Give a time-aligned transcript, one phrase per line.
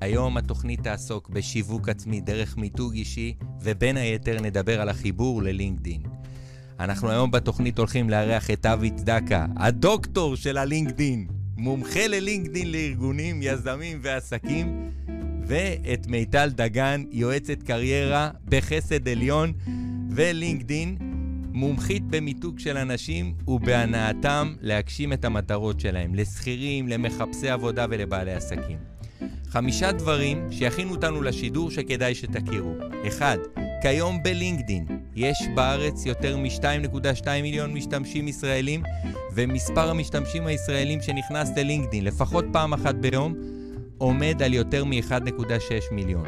[0.00, 6.02] היום התוכנית תעסוק בשיווק עצמי דרך מיתוג אישי, ובין היתר נדבר על החיבור ללינקדין.
[6.80, 11.26] אנחנו היום בתוכנית הולכים לארח את אבי צדקה, הדוקטור של הלינקדין,
[11.56, 14.90] מומחה ללינקדין לארגונים, יזמים ועסקים,
[15.46, 19.52] ואת מיטל דגן, יועצת קריירה בחסד עליון
[20.10, 20.96] ולינקדין,
[21.52, 28.99] מומחית במיתוג של אנשים ובהנאתם להגשים את המטרות שלהם, לשכירים, למחפשי עבודה ולבעלי עסקים.
[29.48, 32.74] חמישה דברים שיכינו אותנו לשידור שכדאי שתכירו.
[33.06, 33.38] אחד,
[33.82, 38.82] כיום בלינקדין יש בארץ יותר מ-2.2 מיליון משתמשים ישראלים,
[39.34, 43.34] ומספר המשתמשים הישראלים שנכנס ללינקדין לפחות פעם אחת ביום
[43.98, 46.24] עומד על יותר מ-1.6 מיליון.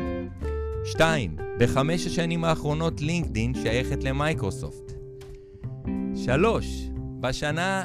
[0.85, 1.37] 2.
[1.59, 4.93] בחמש השנים האחרונות לינקדין שייכת למייקרוסופט.
[6.25, 6.89] 3.
[7.21, 7.85] בשנה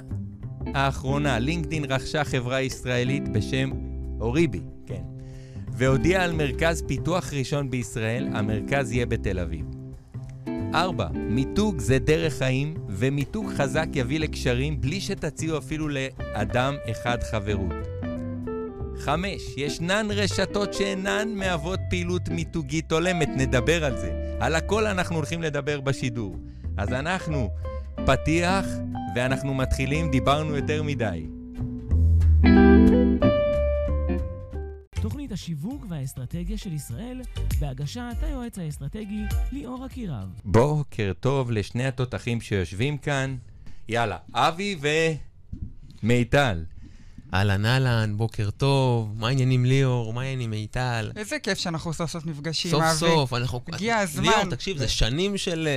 [0.73, 3.69] האחרונה לינקדין רכשה חברה ישראלית בשם
[4.19, 4.61] אוריבי,
[5.77, 9.65] והודיעה על מרכז פיתוח ראשון בישראל, המרכז יהיה בתל אביב.
[10.73, 11.07] 4.
[11.13, 17.73] מיתוג זה דרך חיים, ומיתוג חזק יביא לקשרים בלי שתציעו אפילו לאדם אחד חברות.
[18.99, 19.57] 5.
[19.57, 24.37] ישנן רשתות שאינן מהוות פעילות מיתוגית הולמת, נדבר על זה.
[24.39, 26.37] על הכל אנחנו הולכים לדבר בשידור.
[26.77, 27.49] אז אנחנו
[28.05, 28.65] פתיח,
[29.15, 31.27] ואנחנו מתחילים, דיברנו יותר מדי.
[35.07, 37.21] תוכנית השיווק והאסטרטגיה של ישראל,
[37.59, 40.27] בהגשת היועץ האסטרטגי ליאור אקירב.
[40.45, 43.35] בוקר טוב לשני התותחים שיושבים כאן.
[43.89, 44.77] יאללה, אבי
[46.03, 46.63] ומיטל.
[47.33, 51.11] אהלן אהלן, בוקר טוב, מה העניינים ליאור, מה העניינים מיטל?
[51.15, 52.97] איזה כיף שאנחנו סוף סוף נפגשים, סוף אבי.
[52.97, 53.61] סוף, אנחנו...
[53.67, 54.23] הגיע הזמן.
[54.23, 55.67] ליאור, תקשיב, זה שנים של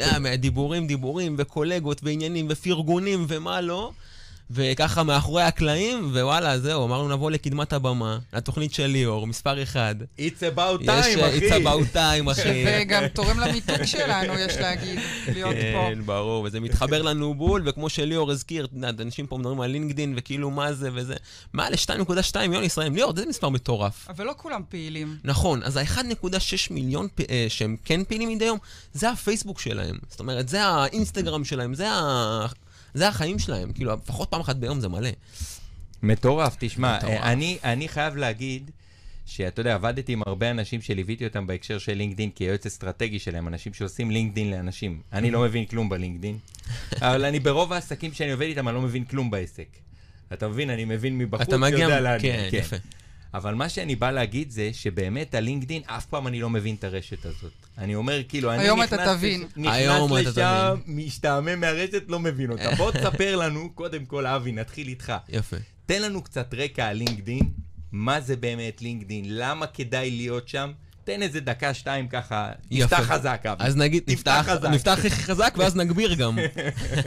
[0.00, 3.92] אה, דיבורים, דיבורים, וקולגות, ועניינים, ופרגונים, ומה לא.
[4.50, 9.94] וככה מאחורי הקלעים, ווואלה, זהו, אמרנו נבוא לקדמת הבמה, לתוכנית של ליאור, מספר אחד.
[10.18, 11.48] It's about time, יש, אחי.
[11.48, 12.64] It's about time, אחי.
[12.68, 14.98] וגם תורם למיתוג שלנו, יש להגיד,
[15.34, 15.88] להיות פה.
[15.90, 18.66] כן, ברור, וזה מתחבר לנו בול, וכמו שליאור הזכיר,
[19.00, 21.14] אנשים פה מדברים על לינקדין, וכאילו מה זה וזה,
[21.52, 22.94] מעל ל-2.2 מיליון ישראלים.
[22.94, 24.06] ליאור, זה מספר מטורף.
[24.08, 25.16] אבל לא כולם פעילים.
[25.24, 26.28] נכון, אז ה-1.6
[26.70, 28.58] מיליון פ- אה, שהם כן פעילים מדי יום,
[28.92, 29.96] זה הפייסבוק שלהם.
[30.10, 32.46] זאת אומרת, זה האינסטגרם שלהם, זה, ה...
[32.96, 33.72] זה החיים שלהם.
[33.72, 35.10] כאילו, לפחות פעם אחת ביום זה מלא.
[36.02, 37.12] מטורף, תשמע, מטורף.
[37.12, 38.70] אה, אני, אני חייב להגיד
[39.26, 43.74] שאתה יודע, עבדתי עם הרבה אנשים שליוויתי אותם בהקשר של לינקדין כיועץ אסטרטגי שלהם, אנשים
[43.74, 45.00] שעושים לינקדין לאנשים.
[45.12, 46.38] אני לא מבין כלום בלינקדין,
[47.00, 49.68] אבל אני ברוב העסקים שאני עובד איתם, אני לא מבין כלום בעסק.
[50.32, 51.78] אתה מבין, אני מבין מבחוץ, אתה מגיע...
[51.78, 52.18] יודע לאן.
[52.20, 52.76] כן, יפה.
[53.36, 57.24] אבל מה שאני בא להגיד זה שבאמת הלינקדין, אף פעם אני לא מבין את הרשת
[57.26, 57.52] הזאת.
[57.78, 59.40] אני אומר, כאילו, אני היום נכנס, אתה תבין.
[59.40, 59.48] לש...
[59.56, 62.70] נכנס היום אתה לשם, משתעמם מהרשת, לא מבין אותה.
[62.76, 65.12] בוא תספר לנו, קודם כל, אבי, נתחיל איתך.
[65.28, 65.56] יפה.
[65.86, 67.50] תן לנו קצת רקע על לינקדין,
[67.92, 70.72] מה זה באמת לינקדין, למה כדאי להיות שם.
[71.06, 72.50] תן איזה דקה, שתיים ככה.
[72.68, 73.44] תפתח חזק.
[73.58, 74.68] אז נגיד, נפתח, חזק.
[74.68, 76.38] נפתח הכי חזק ואז נגביר גם.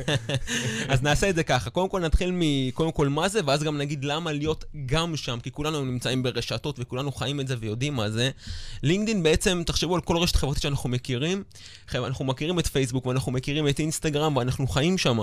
[0.89, 1.69] אז נעשה את זה ככה.
[1.69, 5.51] קודם כל נתחיל מקודם כל מה זה, ואז גם נגיד למה להיות גם שם, כי
[5.51, 8.29] כולנו נמצאים ברשתות וכולנו חיים את זה ויודעים מה זה.
[8.83, 11.43] לינקדין בעצם, תחשבו על כל רשת חברתית שאנחנו מכירים.
[11.95, 15.19] אנחנו מכירים את פייסבוק ואנחנו מכירים את אינסטגרם ואנחנו חיים שם.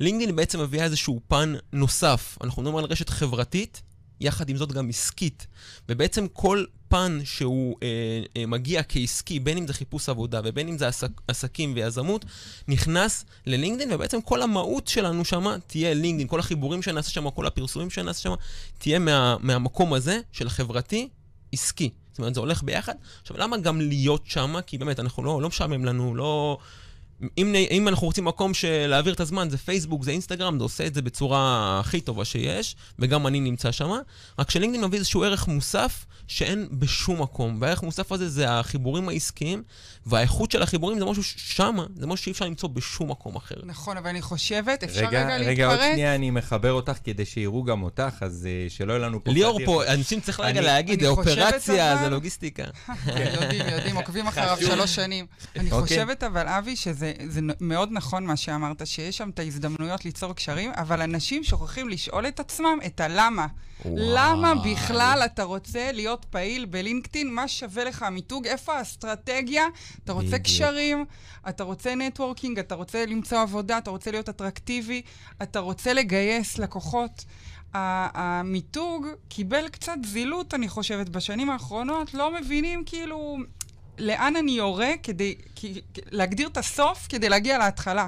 [0.00, 2.38] לינקדין בעצם מביאה איזשהו פן נוסף.
[2.44, 3.82] אנחנו מדברים על רשת חברתית.
[4.20, 5.46] יחד עם זאת גם עסקית.
[5.88, 7.88] ובעצם כל פן שהוא אה,
[8.36, 12.24] אה, מגיע כעסקי, בין אם זה חיפוש עבודה ובין אם זה עסק, עסקים ויזמות,
[12.68, 16.28] נכנס ללינקדין, ובעצם כל המהות שלנו שמה תהיה לינקדין.
[16.28, 18.34] כל החיבורים שנעשה שם, כל הפרסומים שנעשה שם,
[18.78, 21.08] תהיה מה, מהמקום הזה של חברתי,
[21.52, 21.90] עסקי.
[22.12, 22.94] זאת אומרת, זה הולך ביחד.
[23.22, 24.54] עכשיו, למה גם להיות שם?
[24.66, 26.58] כי באמת, אנחנו לא, לא משעמם לנו, לא...
[27.38, 30.86] אם, אם אנחנו רוצים מקום של להעביר את הזמן, זה פייסבוק, זה אינסטגרם, זה עושה
[30.86, 31.36] את זה בצורה
[31.80, 33.90] הכי טובה שיש, וגם אני נמצא שם.
[34.38, 37.58] רק שלינקדאין מביא איזשהו ערך מוסף שאין בשום מקום.
[37.60, 39.62] והערך המוסף הזה זה החיבורים העסקיים,
[40.06, 43.54] והאיכות של החיבורים זה משהו שמה, זה משהו שאי אפשר למצוא בשום מקום אחר.
[43.64, 45.92] נכון, אבל אני חושבת, אפשר רגע, רגע רגע, עוד להתפרץ?
[45.92, 49.32] שנייה אני מחבר אותך כדי שיראו גם אותך, אז אה, שלא יהיה לנו פה...
[49.32, 49.66] ליאור חתיך.
[49.66, 52.64] פה, אנשים צריך רגע להגיד, זה אופרציה, אבל- זה לוגיסטיקה.
[53.06, 54.56] יודעים, יודעים, עוקבים אחריו.
[54.60, 55.26] שלוש שנים.
[55.56, 55.80] אני אוקיי.
[55.82, 60.32] חושבת אבל, אבי, שזה זה נ- מאוד נכון מה שאמרת, שיש שם את ההזדמנויות ליצור
[60.32, 63.46] קשרים, אבל אנשים שוכחים לשאול את עצמם את הלמה.
[63.84, 64.74] למה וואי.
[64.74, 67.34] בכלל אתה רוצה להיות פעיל בלינקדאין?
[67.34, 68.46] מה שווה לך המיתוג?
[68.46, 69.64] איפה האסטרטגיה?
[70.04, 70.42] אתה רוצה בדיוק.
[70.42, 71.04] קשרים,
[71.48, 75.02] אתה רוצה נטוורקינג, אתה רוצה למצוא עבודה, אתה רוצה להיות אטרקטיבי,
[75.42, 77.24] אתה רוצה לגייס לקוחות.
[78.14, 82.14] המיתוג קיבל קצת זילות, אני חושבת, בשנים האחרונות.
[82.14, 83.36] לא מבינים כאילו
[83.98, 88.06] לאן אני יורה כדי כי, להגדיר את הסוף כדי להגיע להתחלה.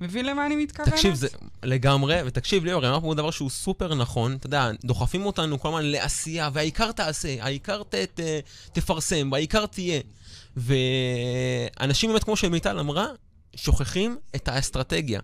[0.00, 0.94] מבין למה אני מתכוונת?
[0.94, 1.28] תקשיב, זה
[1.62, 5.84] לגמרי, ותקשיב, ליאור, אמר פה דבר שהוא סופר נכון, אתה יודע, דוחפים אותנו כל הזמן
[5.84, 8.20] לעשייה, והעיקר תעשה, העיקר ת, ת,
[8.72, 10.00] תפרסם, והעיקר תהיה.
[10.56, 13.06] ואנשים באמת, כמו שמיטל אמרה,
[13.56, 15.20] שוכחים את האסטרטגיה.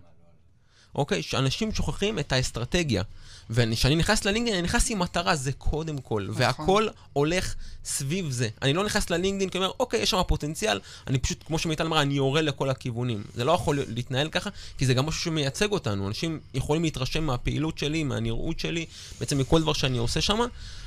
[0.95, 1.21] אוקיי?
[1.21, 3.03] שאנשים שוכחים את האסטרטגיה.
[3.49, 6.27] וכשאני נכנס ללינקדאין, אני נכנס עם מטרה, זה קודם כל.
[6.29, 6.41] נכון.
[6.41, 7.55] והכל הולך
[7.85, 8.49] סביב זה.
[8.61, 11.85] אני לא נכנס ללינקדאין כי אני אומר, אוקיי, יש שם פוטנציאל, אני פשוט, כמו שמיטל
[11.85, 13.23] אמרה, אני יורה לכל הכיוונים.
[13.35, 16.07] זה לא יכול להתנהל ככה, כי זה גם משהו שמייצג אותנו.
[16.07, 18.85] אנשים יכולים להתרשם מהפעילות שלי, מהנראות שלי,
[19.19, 20.39] בעצם מכל דבר שאני עושה שם,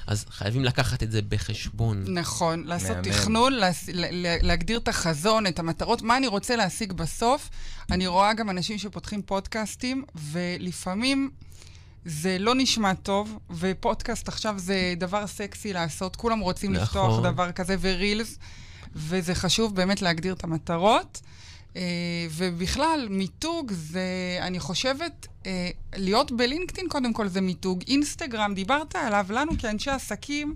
[0.06, 2.04] אז חייבים לקחת את זה בחשבון.
[2.08, 3.02] נכון, לעשות מהמם.
[3.02, 3.88] תכנון, להס...
[3.88, 7.48] ל- ל- להגדיר את החזון, את המטרות, מה אני רוצה להשיג בסוף.
[7.90, 11.30] אני רואה גם אנשים שפותחים פודקאסטים, ולפעמים
[12.06, 16.82] זה לא נשמע טוב, ופודקאסט עכשיו זה דבר סקסי לעשות, כולם רוצים נכון.
[16.84, 18.38] לפתוח דבר כזה ורילס,
[18.94, 21.20] וזה חשוב באמת להגדיר את המטרות.
[21.76, 21.82] אה,
[22.30, 27.82] ובכלל, מיתוג זה, אני חושבת, אה, להיות בלינקדאין קודם כל זה מיתוג.
[27.88, 30.54] אינסטגרם, דיברת עליו, לנו כאנשי עסקים,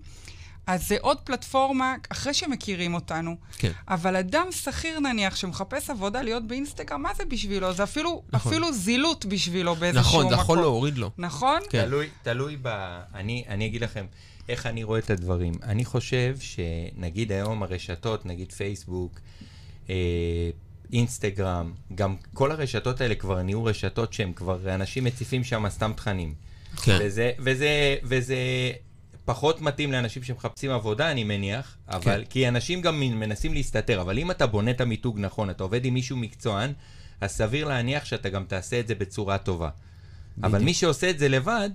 [0.66, 3.36] אז זה עוד פלטפורמה אחרי שמכירים אותנו.
[3.58, 3.72] כן.
[3.88, 7.72] אבל אדם שכיר נניח שמחפש עבודה להיות באינסטגרם, מה זה בשבילו?
[7.72, 8.52] זה אפילו, נכון.
[8.52, 10.36] אפילו זילות בשבילו באיזשהו נכון, מקום.
[10.36, 11.10] זה יכול להוריד לו.
[11.18, 11.60] נכון?
[11.70, 11.84] כן.
[11.84, 12.98] תלוי, תלוי ב...
[13.14, 14.06] אני, אני אגיד לכם
[14.48, 15.54] איך אני רואה את הדברים.
[15.62, 19.20] אני חושב שנגיד היום הרשתות, נגיד פייסבוק,
[19.90, 19.94] אה,
[20.92, 26.34] אינסטגרם, גם כל הרשתות האלה כבר נהיו רשתות שהם כבר, אנשים מציפים שם סתם תכנים.
[26.76, 26.98] כן.
[27.00, 28.36] וזה, וזה, וזה
[29.30, 32.22] פחות מתאים לאנשים שמחפשים עבודה, אני מניח, אבל, כן.
[32.30, 35.94] כי אנשים גם מנסים להסתתר, אבל אם אתה בונה את המיתוג נכון, אתה עובד עם
[35.94, 36.72] מישהו מקצוען,
[37.20, 39.68] אז סביר להניח שאתה גם תעשה את זה בצורה טובה.
[40.42, 41.70] אבל מי שעושה את זה לבד,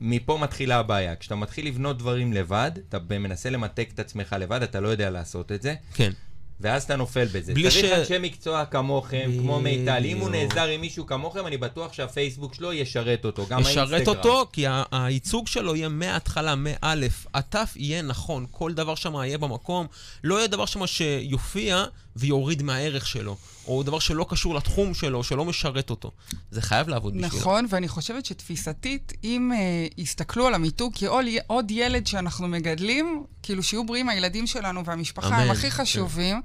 [0.00, 1.16] מפה מתחילה הבעיה.
[1.16, 5.52] כשאתה מתחיל לבנות דברים לבד, אתה מנסה למתג את עצמך לבד, אתה לא יודע לעשות
[5.52, 6.12] את זה, כן.
[6.60, 7.54] ואז אתה נופל בזה.
[7.54, 10.02] בלי צריך ש- אנשי מקצוע כמוכם, כמו מיטל.
[10.04, 10.30] אם הוא.
[10.30, 14.16] נעזר עם מישהו כמוכם, אני בטוח שהפייסבוק שלו ישרת אותו, גם ישרת האינסטגרם.
[14.16, 16.94] אותו, כי הייצוג שלו יהיה מההתחלה, מא',
[17.34, 19.86] התף יהיה נכון, כל דבר שם יהיה במקום,
[20.24, 21.84] לא יהיה דבר שם שיופיע
[22.16, 23.36] ויוריד מהערך שלו,
[23.66, 26.10] או דבר שלא קשור לתחום שלו, שלא משרת אותו.
[26.50, 27.40] זה חייב לעבוד בשבילו.
[27.40, 33.62] נכון, ואני חושבת שתפיסתית, אם uh, יסתכלו על המיתוג כעוד עוד ילד שאנחנו מגדלים, כאילו
[33.62, 35.70] שיהיו בריאים הילדים שלנו והמשפחה אמן, הם הכי כן.
[35.70, 36.40] חשובים,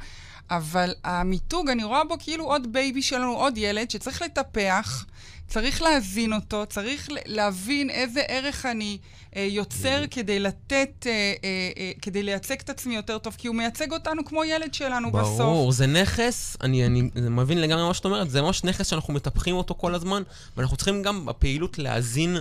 [0.49, 5.05] אבל המיתוג, אני רואה בו כאילו עוד baby שלנו, עוד ילד שצריך לטפח,
[5.51, 8.97] צריך להזין אותו, צריך להבין איזה ערך אני
[9.35, 13.55] אה, יוצר כדי לתת, אה, אה, אה, כדי לייצג את עצמי יותר טוב, כי הוא
[13.55, 15.37] מייצג אותנו כמו ילד שלנו בסוף.
[15.37, 19.55] ברור, זה נכס, אני, אני מבין לגמרי מה שאת אומרת, זה ממש נכס שאנחנו מטפחים
[19.55, 20.23] אותו כל הזמן,
[20.57, 22.37] ואנחנו צריכים גם בפעילות להזין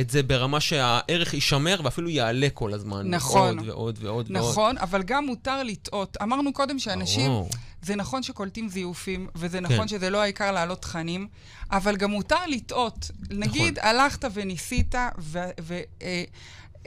[0.00, 3.10] את זה ברמה שהערך יישמר ואפילו יעלה כל הזמן.
[3.10, 3.58] נכון.
[3.58, 4.48] עוד ועוד ועוד ועוד.
[4.48, 6.16] נכון, אבל גם מותר לטעות.
[6.22, 7.48] אמרנו קודם שאנשים, ברור.
[7.82, 9.64] זה נכון שקולטים זיופים, וזה כן.
[9.64, 11.28] נכון שזה לא העיקר להעלות תכנים,
[11.70, 13.10] אבל גם מותר לטעות.
[13.30, 13.90] נגיד, נכון.
[13.90, 15.38] הלכת וניסית, ו...
[15.60, 16.24] ו אה,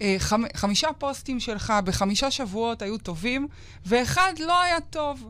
[0.01, 3.47] אה, חמ- חמישה פוסטים שלך בחמישה שבועות היו טובים,
[3.85, 5.29] ואחד לא היה טוב.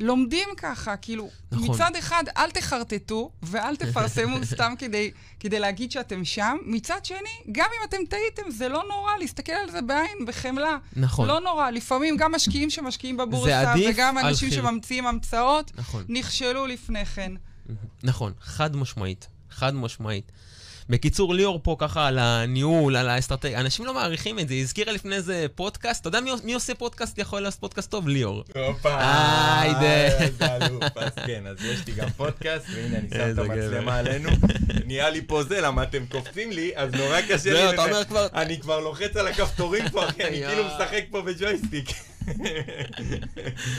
[0.00, 1.74] לומדים ככה, כאילו, נכון.
[1.74, 5.10] מצד אחד, אל תחרטטו ואל תפרסמו סתם כדי,
[5.40, 6.56] כדי להגיד שאתם שם.
[6.66, 7.18] מצד שני,
[7.52, 10.78] גם אם אתם טעיתם, זה לא נורא להסתכל על זה בעין, בחמלה.
[10.96, 11.28] נכון.
[11.28, 14.62] לא נורא, לפעמים גם משקיעים שמשקיעים בבורסה, וגם אנשים חיר.
[14.62, 16.04] שממציאים המצאות, נכון.
[16.08, 17.32] נכשלו לפני כן.
[18.02, 20.32] נכון, חד משמעית, חד משמעית.
[20.88, 24.92] בקיצור, ליאור פה ככה על הניהול, על האסטרטגיה, אנשים לא מעריכים את זה, היא הזכירה
[24.92, 28.08] לפני איזה פודקאסט, אתה יודע מי, מי עושה פודקאסט יכול לעשות פודקאסט טוב?
[28.08, 28.44] ליאור.
[28.66, 28.96] הופה,
[29.60, 30.22] היידה.
[30.24, 30.82] איזה אלוף.
[30.96, 33.38] אז כן, אז יש לי גם פודקאסט, והנה אני שם את.
[33.38, 34.30] המצלמה עלינו.
[34.84, 37.70] נהיה לי פה זה, למה אתם קופצים לי, אז נורא קשה לי.
[37.74, 40.42] אתה אומר כבר- אני כבר לוחץ על הכפתורים פה, אחי, אני.
[40.48, 41.88] כאילו משחק פה בג'ויסטיק.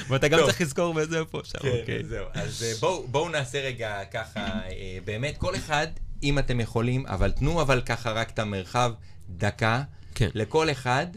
[0.10, 0.40] ואתה גם.
[0.46, 2.04] צריך לזכור באיזה פה שם, כן, אוקיי.
[2.04, 2.26] זהו.
[2.34, 5.88] אז אה, בואו בואו נעשה רגע ככה, אה, באמת, כל אחד,
[6.24, 8.92] אם אתם יכולים, אבל תנו אבל ככה רק את המרחב,
[9.30, 9.84] דקה,
[10.16, 10.30] כן.
[10.34, 11.08] לכל אחד.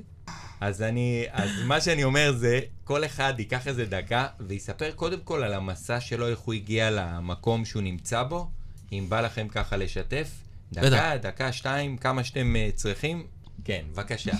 [0.60, 5.42] אז אני, אז מה שאני אומר זה, כל אחד ייקח איזה דקה ויספר קודם כל
[5.42, 8.50] על המסע שלו, איך הוא הגיע למקום שהוא נמצא בו,
[8.92, 10.28] אם בא לכם ככה לשתף.
[10.72, 11.12] דקה, בטח.
[11.22, 13.26] דקה, שתיים, כמה שאתם אה, צריכים.
[13.64, 14.32] כן, בבקשה.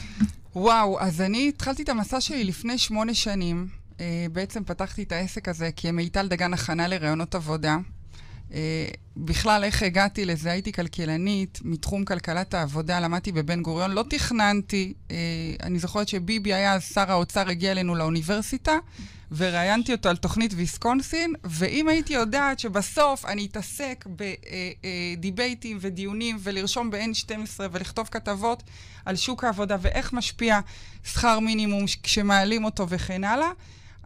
[0.56, 3.68] וואו, אז אני התחלתי את המסע שלי לפני שמונה שנים.
[4.00, 7.76] אה, בעצם פתחתי את העסק הזה כמיטל דגן הכנה לראיונות עבודה.
[8.54, 8.86] אה,
[9.16, 10.50] בכלל, איך הגעתי לזה?
[10.50, 14.94] הייתי כלכלנית מתחום כלכלת העבודה, למדתי בבן גוריון, לא תכננתי.
[15.10, 15.16] אה,
[15.62, 18.78] אני זוכרת שביבי היה אז שר האוצר, הגיע אלינו לאוניברסיטה,
[19.32, 24.04] וראיינתי אותו על תוכנית ויסקונסין, ואם הייתי יודעת שבסוף אני אתעסק
[25.16, 28.62] בדיבייטים ודיונים ולרשום ב-N12 ולכתוב כתבות
[29.04, 30.60] על שוק העבודה ואיך משפיע
[31.04, 33.46] שכר מינימום כשמעלים אותו וכן הלאה,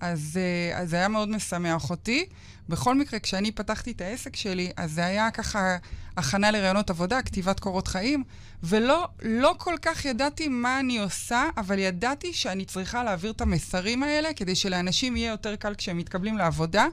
[0.02, 0.38] אה, אז
[0.84, 2.26] זה היה מאוד משמח אותי.
[2.68, 5.76] בכל מקרה, כשאני פתחתי את העסק שלי, אז זה היה ככה
[6.16, 8.24] הכנה לרעיונות עבודה, כתיבת קורות חיים,
[8.62, 14.02] ולא לא כל כך ידעתי מה אני עושה, אבל ידעתי שאני צריכה להעביר את המסרים
[14.02, 16.86] האלה כדי שלאנשים יהיה יותר קל כשהם מתקבלים לעבודה,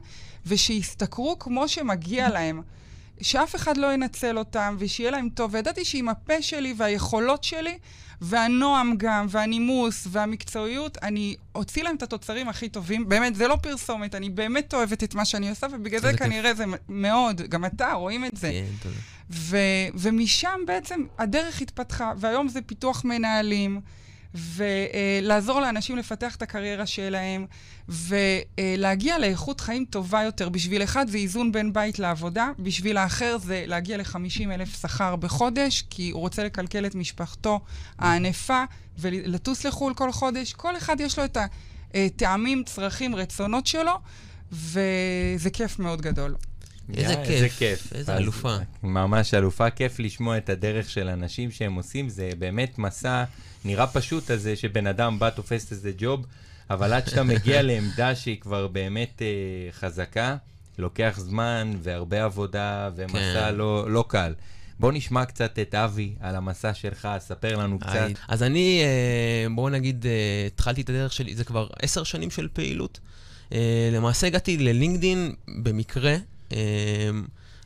[0.46, 2.62] ושישתכרו כמו שמגיע להם.
[3.22, 5.54] שאף אחד לא ינצל אותם, ושיהיה להם טוב.
[5.54, 7.78] וידעתי שעם הפה שלי והיכולות שלי,
[8.22, 13.10] והנועם גם, והנימוס, והמקצועיות, אני אוציא להם את התוצרים הכי טובים.
[13.10, 16.64] באמת, זה לא פרסומת, אני באמת אוהבת את מה שאני עושה, ובגלל זה כנראה זה
[16.90, 18.48] מאוד, גם אתה, רואים את זה.
[18.52, 18.96] כן, תודה.
[19.32, 19.58] ו-
[19.94, 23.82] ומשם בעצם הדרך התפתחה, והיום זה פיתוח מנהלים,
[24.36, 27.46] ולעזור לאנשים לפתח את הקריירה שלהם,
[27.90, 30.50] ולהגיע לאיכות חיים טובה יותר.
[30.50, 35.84] בשביל אחד זה איזון בין בית לעבודה, בשביל האחר זה להגיע ל-50 אלף שכר בחודש,
[35.90, 37.60] כי הוא רוצה לקלקל את משפחתו
[38.00, 38.64] הענפה
[39.00, 40.54] ולטוס לחו"ל כל חודש.
[40.54, 41.38] כל אחד יש לו את
[41.94, 44.00] הטעמים, צרכים, רצונות שלו,
[44.52, 46.36] וזה כיף מאוד גדול.
[46.98, 47.94] איזה כיף, איזה כיף.
[47.94, 48.56] איזה אלופה.
[48.84, 53.24] ממש אלופה, כיף לשמוע את הדרך של אנשים שהם עושים, זה באמת מסע
[53.66, 56.26] נראה פשוט הזה שבן אדם בא, תופס איזה ג'וב,
[56.70, 60.36] אבל עד שאתה מגיע לעמדה שהיא כבר באמת אה, חזקה,
[60.78, 63.56] לוקח זמן והרבה עבודה ומסע כן.
[63.56, 64.34] לא, לא קל.
[64.80, 67.90] בוא נשמע קצת את אבי על המסע שלך, ספר לנו קצת.
[67.94, 68.14] היי.
[68.28, 72.48] אז אני, אה, בואו נגיד, אה, התחלתי את הדרך שלי, זה כבר עשר שנים של
[72.54, 73.00] פעילות.
[73.54, 76.16] אה, למעשה הגעתי ללינקדין במקרה.
[76.54, 77.10] אה,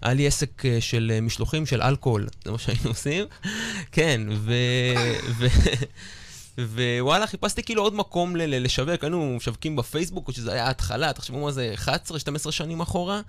[0.01, 3.25] היה לי עסק אה, של אה, משלוחים של אלכוהול, זה מה שהיינו עושים.
[3.91, 4.53] כן, ו...
[5.37, 5.47] ו...
[6.57, 11.73] ווואלה, חיפשתי כאילו עוד מקום לשווק, היינו משווקים בפייסבוק, שזה היה ההתחלה, תחשבו מה זה,
[12.47, 13.21] 11-12 שנים אחורה.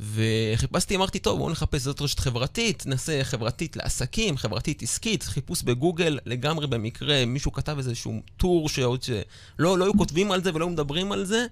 [0.00, 6.18] וחיפשתי, אמרתי, טוב, בואו נחפש זאת רשת חברתית, נעשה חברתית לעסקים, חברתית עסקית, חיפוש בגוגל,
[6.26, 9.10] לגמרי במקרה, מישהו כתב איזשהו טור שעוד ש...
[9.58, 11.46] לא, לא היו כותבים על זה ולא היו מדברים על זה.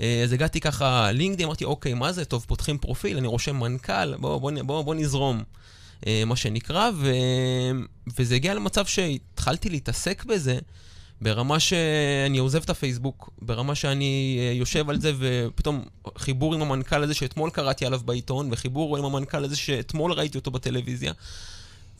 [0.00, 2.24] אה, אז הגעתי ככה לינקדאין, אמרתי, אוקיי, מה זה?
[2.24, 5.42] טוב, פותחים פרופיל, אני רושם מנכ"ל, בואו בוא, נ- בוא, בוא נזרום.
[6.06, 7.10] אה, מה שנקרא, ו...
[8.18, 10.58] וזה הגיע למצב שהתחלתי להתעסק בזה.
[11.20, 15.84] ברמה שאני עוזב את הפייסבוק, ברמה שאני אה, יושב על זה ופתאום
[16.18, 20.50] חיבור עם המנכ"ל הזה שאתמול קראתי עליו בעיתון, וחיבור עם המנכ"ל הזה שאתמול ראיתי אותו
[20.50, 21.12] בטלוויזיה.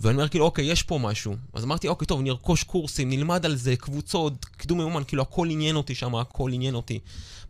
[0.00, 1.36] ואני אומר כאילו, אוקיי, יש פה משהו.
[1.52, 5.76] אז אמרתי, אוקיי, טוב, נרכוש קורסים, נלמד על זה, קבוצות, קידום מיומן, כאילו הכל עניין
[5.76, 6.98] אותי שם, הכל עניין אותי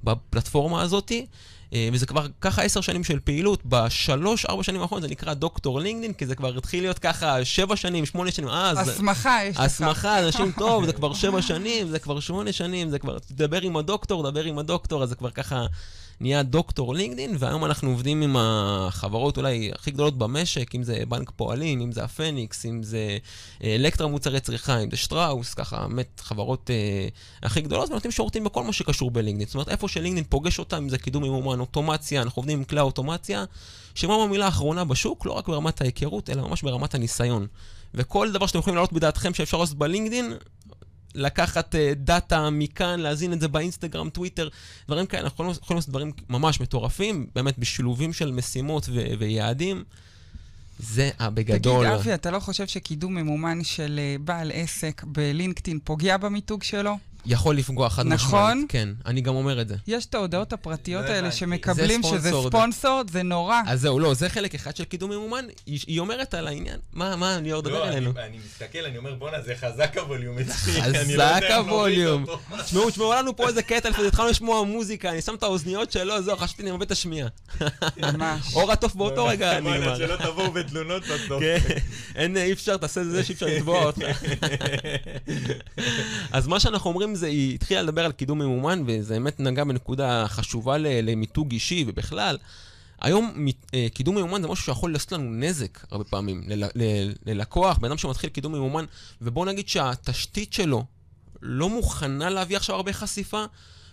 [0.05, 1.27] בפלטפורמה הזאתי.
[1.73, 5.81] אה, וזה כבר ככה עשר שנים של פעילות, בשלוש, ארבע שנים האחרונות זה נקרא דוקטור
[5.81, 8.81] לינקדאין, כי זה כבר התחיל להיות ככה שבע שנים, שמונה שנים, אה, זה...
[8.81, 9.63] הסמכה יש לך.
[9.63, 13.77] הסמכה, אנשים, טוב, זה כבר שבע שנים, זה כבר שמונה שנים, זה כבר, תדבר עם
[13.77, 15.67] הדוקטור, דבר עם הדוקטור, אז זה כבר ככה
[16.21, 21.31] נהיה דוקטור לינקדאין, והיום אנחנו עובדים עם החברות אולי הכי גדולות במשק, אם זה בנק
[21.37, 23.19] פועלים, אם זה הפניקס, אם זה
[23.65, 27.09] אה, אלקטרה מוצרי צריכה, אם זה שטראוס, ככה, באמת, חברות אה,
[27.43, 29.47] הכי גדולות, ונותנים שירותים בכל מה שקשור בלינקדאין.
[29.47, 32.81] זאת אומרת, איפה שלינקדאין פוגש אותם, אם זה קידום מימומן, אוטומציה, אנחנו עובדים עם כלי
[32.81, 33.45] האוטומציה,
[33.95, 37.47] שמה המילה האחרונה בשוק, לא רק ברמת ההיכרות, אלא ממש ברמת הניסיון.
[37.95, 40.33] וכל דבר שאתם יכולים להעלות בדעתכם שאפשר לעשות בלינקדאין,
[41.19, 44.49] לקחת uh, דאטה מכאן, להזין את זה באינסטגרם, טוויטר,
[44.87, 49.85] דברים כאלה, אנחנו יכולים, לעשות דברים ממש מטורפים, באמת בשילובים של משימות ו- ויעדים.
[50.79, 51.87] זה הבגדול.
[51.87, 56.99] תגיד, אבי, אתה לא חושב שקידום ממומן של אה, בעל עסק בלינקדאין פוגע במיתוג שלו?
[57.27, 58.51] יכול לפגוע חד נכון?
[58.51, 58.67] משמעית.
[58.69, 59.75] כן, אני גם אומר את זה.
[59.87, 61.33] יש את ההודעות הפרטיות לא האלה.
[61.33, 62.49] שמקבלים זה שזה sponsored.
[62.49, 63.61] ספונסור, זה נורא.
[63.67, 66.77] אז זהו, לא, זה חלק אחד של קידום ממומן, היא, היא אומרת על העניין.
[66.93, 68.11] מה, מה, ליאור, דבר לא, אלינו.
[68.11, 70.83] אני, אני מסתכל, אני אומר, בואנה, זה חזק הווליום אצלי.
[70.83, 72.25] אני לא חזק יודע איך הווליום.
[72.65, 76.37] תשמעו, תשמעו לנו פה איזה קטע, התחלנו לשמוע מוזיקה, אני שם את האוזניות שלו, זהו,
[76.37, 77.29] חשבתי אני מאבד את השמיעה.
[77.97, 78.55] ממש.
[78.55, 79.97] אור התוף באותו רגע בואנה, נגמר.
[79.97, 81.43] שלא תבואו בתלונות בסוף.
[82.15, 84.01] כן, אי אפשר, תעשה את זה שאי אפשר לתבוע אותך.
[86.33, 90.25] אז מה שאנחנו אומרים זה, היא התחילה לדבר על קידום ממומן, וזה באמת נגע בנקודה
[90.29, 92.39] חשובה למיתוג אישי ובכלל.
[93.01, 96.43] היום אה, קידום ממומן זה משהו שיכול לעשות לנו נזק הרבה פעמים.
[97.27, 98.85] ללקוח, בן אדם שמתחיל קידום ממומן,
[99.23, 100.85] ובואו נגיד שהתשתית שלו
[101.43, 103.45] לא מוכנה להביא עכשיו הרבה חשיפה,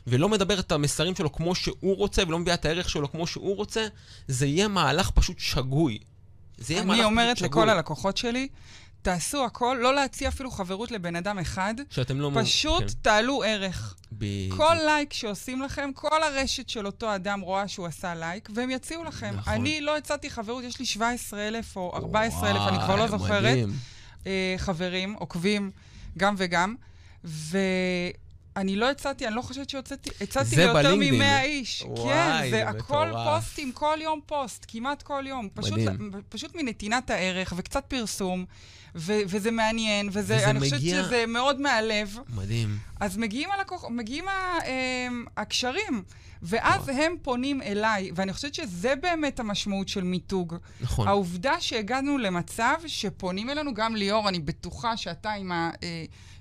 [0.08, 3.56] ולא מדבר את המסרים שלו כמו שהוא רוצה, ולא מביאה את הערך שלו כמו שהוא
[3.56, 3.88] רוצה,
[4.28, 6.00] זה יהיה מהלך פשוט שגוי.
[6.58, 7.50] זה יהיה מהלך אני פשוט אומרת שגוי.
[7.50, 8.48] לכל הלקוחות שלי,
[9.06, 12.32] תעשו הכל, לא להציע אפילו חברות לבן אדם אחד, שאתם לא...
[12.36, 12.88] פשוט כן.
[13.02, 13.96] תעלו ערך.
[14.12, 14.58] בדיוק.
[14.58, 19.04] כל לייק שעושים לכם, כל הרשת של אותו אדם רואה שהוא עשה לייק, והם יציעו
[19.04, 19.34] לכם.
[19.38, 19.54] נכון.
[19.54, 23.74] אני לא הצעתי חברות, יש לי 17,000 או 14,000, אני כבר לא זוכרת, מדהים.
[24.28, 25.72] אה, חברים, עוקבים,
[26.18, 26.76] גם וגם.
[27.24, 31.22] ואני לא הצעתי, אני לא חושבת שהוצאתי, הצעתי ליותר בלינקדאין.
[31.22, 31.84] מ-100 איש.
[31.88, 33.44] וואי, כן, זה זה הכל מטורף.
[33.44, 35.50] פוסטים, כל יום פוסט, כמעט כל יום.
[35.54, 36.12] פשוט, מדהים.
[36.30, 38.46] פשוט מנתינת הערך וקצת פרסום.
[38.96, 42.18] ו- וזה מעניין, וזה, וזה אני חושבת מגיע- שזה מאוד מהלב.
[42.36, 42.78] מדהים.
[43.00, 44.32] אז מגיעים, הלקוח, מגיעים ה,
[44.68, 46.04] אמ, הקשרים,
[46.42, 50.56] ואז הם פונים אליי, ואני חושבת שזה באמת המשמעות של מיתוג.
[50.82, 51.08] נכון.
[51.08, 55.52] העובדה שהגענו למצב שפונים אלינו, גם ליאור, אני בטוחה שאתה עם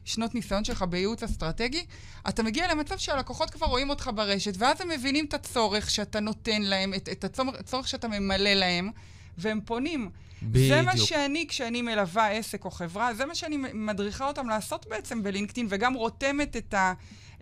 [0.06, 1.84] השנות ניסיון שלך בייעוץ אסטרטגי,
[2.28, 6.62] אתה מגיע למצב שהלקוחות כבר רואים אותך ברשת, ואז הם מבינים את הצורך שאתה נותן
[6.62, 7.24] להם, את, את
[7.58, 8.90] הצורך שאתה ממלא להם,
[9.38, 10.10] והם פונים.
[10.42, 10.74] בדיוק.
[10.74, 15.22] זה מה שאני, כשאני מלווה עסק או חברה, זה מה שאני מדריכה אותם לעשות בעצם
[15.22, 16.92] בלינקדאין, וגם רותמת את, ה,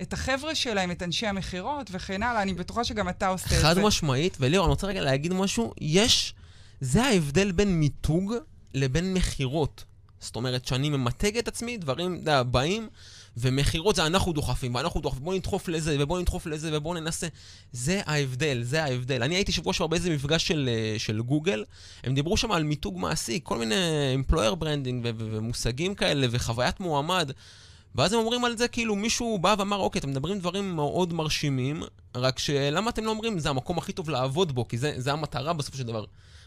[0.02, 2.42] את החבר'ה שלהם, את אנשי המכירות וכן הלאה.
[2.42, 3.62] אני בטוחה שגם אתה עושה את זה.
[3.62, 5.72] חד משמעית, וליאור, אני רוצה רגע להגיד משהו.
[5.80, 6.34] יש,
[6.80, 8.34] זה ההבדל בין מיתוג
[8.74, 9.84] לבין מכירות.
[10.20, 12.88] זאת אומרת, שאני ממתג את עצמי, דברים, אתה יודע, באים,
[13.36, 17.26] ומכירות זה אנחנו דוחפים, ואנחנו דוחפים, בואו נדחוף לזה, ובואו נדחוף לזה, ובואו ננסה.
[17.72, 19.22] זה ההבדל, זה ההבדל.
[19.22, 21.64] אני הייתי שבוע שעבר באיזה מפגש של, אה, של גוגל,
[22.04, 23.74] הם דיברו שם על מיתוג מעשי, כל מיני
[24.22, 27.32] employer branding ומושגים כאלה, וחוויית מועמד.
[27.94, 31.82] ואז הם אומרים על זה, כאילו מישהו בא ואמר, אוקיי, אתם מדברים דברים מאוד מרשימים,
[32.14, 35.52] רק שלמה אתם לא אומרים, זה המקום הכי טוב לעבוד בו, כי זה, זה המטרה
[35.52, 36.04] בסופו של דבר.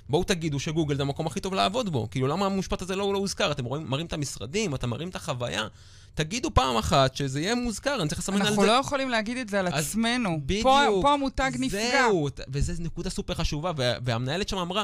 [0.10, 2.08] בואו תגידו שגוגל זה המקום הכי טוב לעבוד בו.
[2.12, 3.51] כאילו, למה המשפט הזה לא, לא הוזכר?
[3.51, 5.68] אתם רואים, מראים את המשרדים, אתם מראים את החוויה.
[6.15, 8.67] תגידו פעם אחת שזה יהיה מוזכר, אני צריך לסמן על אנחנו זה.
[8.67, 10.39] לא יכולים להגיד את זה על עצמנו.
[10.45, 10.63] בדיוק.
[10.63, 11.79] פה, פה המותג נפגע.
[11.91, 14.84] זהו, וזו נקודה סופר חשובה, וה, והמנהלת שם אמרה,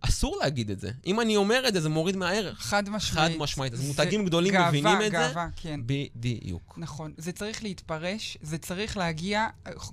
[0.00, 0.90] אסור להגיד את זה.
[1.06, 2.58] אם אני אומר את זה, זה מוריד מהערך.
[2.58, 3.32] חד משמעית.
[3.32, 3.72] חד משמעית.
[3.72, 5.18] אז מותגים גדולים גאווה, מבינים את זה.
[5.18, 5.80] גאווה, כן.
[5.86, 6.74] בדיוק.
[6.76, 7.12] נכון.
[7.16, 9.46] זה צריך להתפרש, זה צריך להגיע...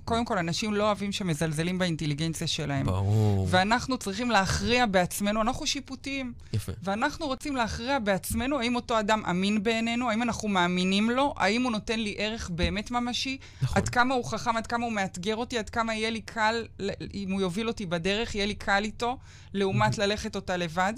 [0.04, 2.86] קודם כל, אנשים לא אוהבים שמזלזלים באינטליגנציה שלהם.
[2.86, 3.46] ברור.
[3.50, 6.72] ואנחנו צריכים להכריע בעצמנו, אנחנו שיפוטיים, יפה.
[6.82, 11.72] ואנחנו רוצים להכריע בעצמנו האם אותו אדם אמין בעינינו, האם אנחנו מאמינים לו, האם הוא
[11.72, 13.82] נותן לי ערך באמת ממשי, נכון.
[13.82, 16.66] עד כמה הוא חכם, עד כמה הוא מאתגר אותי, עד כמה יהיה לי קל,
[17.14, 19.18] אם הוא יוביל אותי בדרך, יהיה לי קל איתו,
[19.54, 20.94] לעומת ללכת אותה לבד.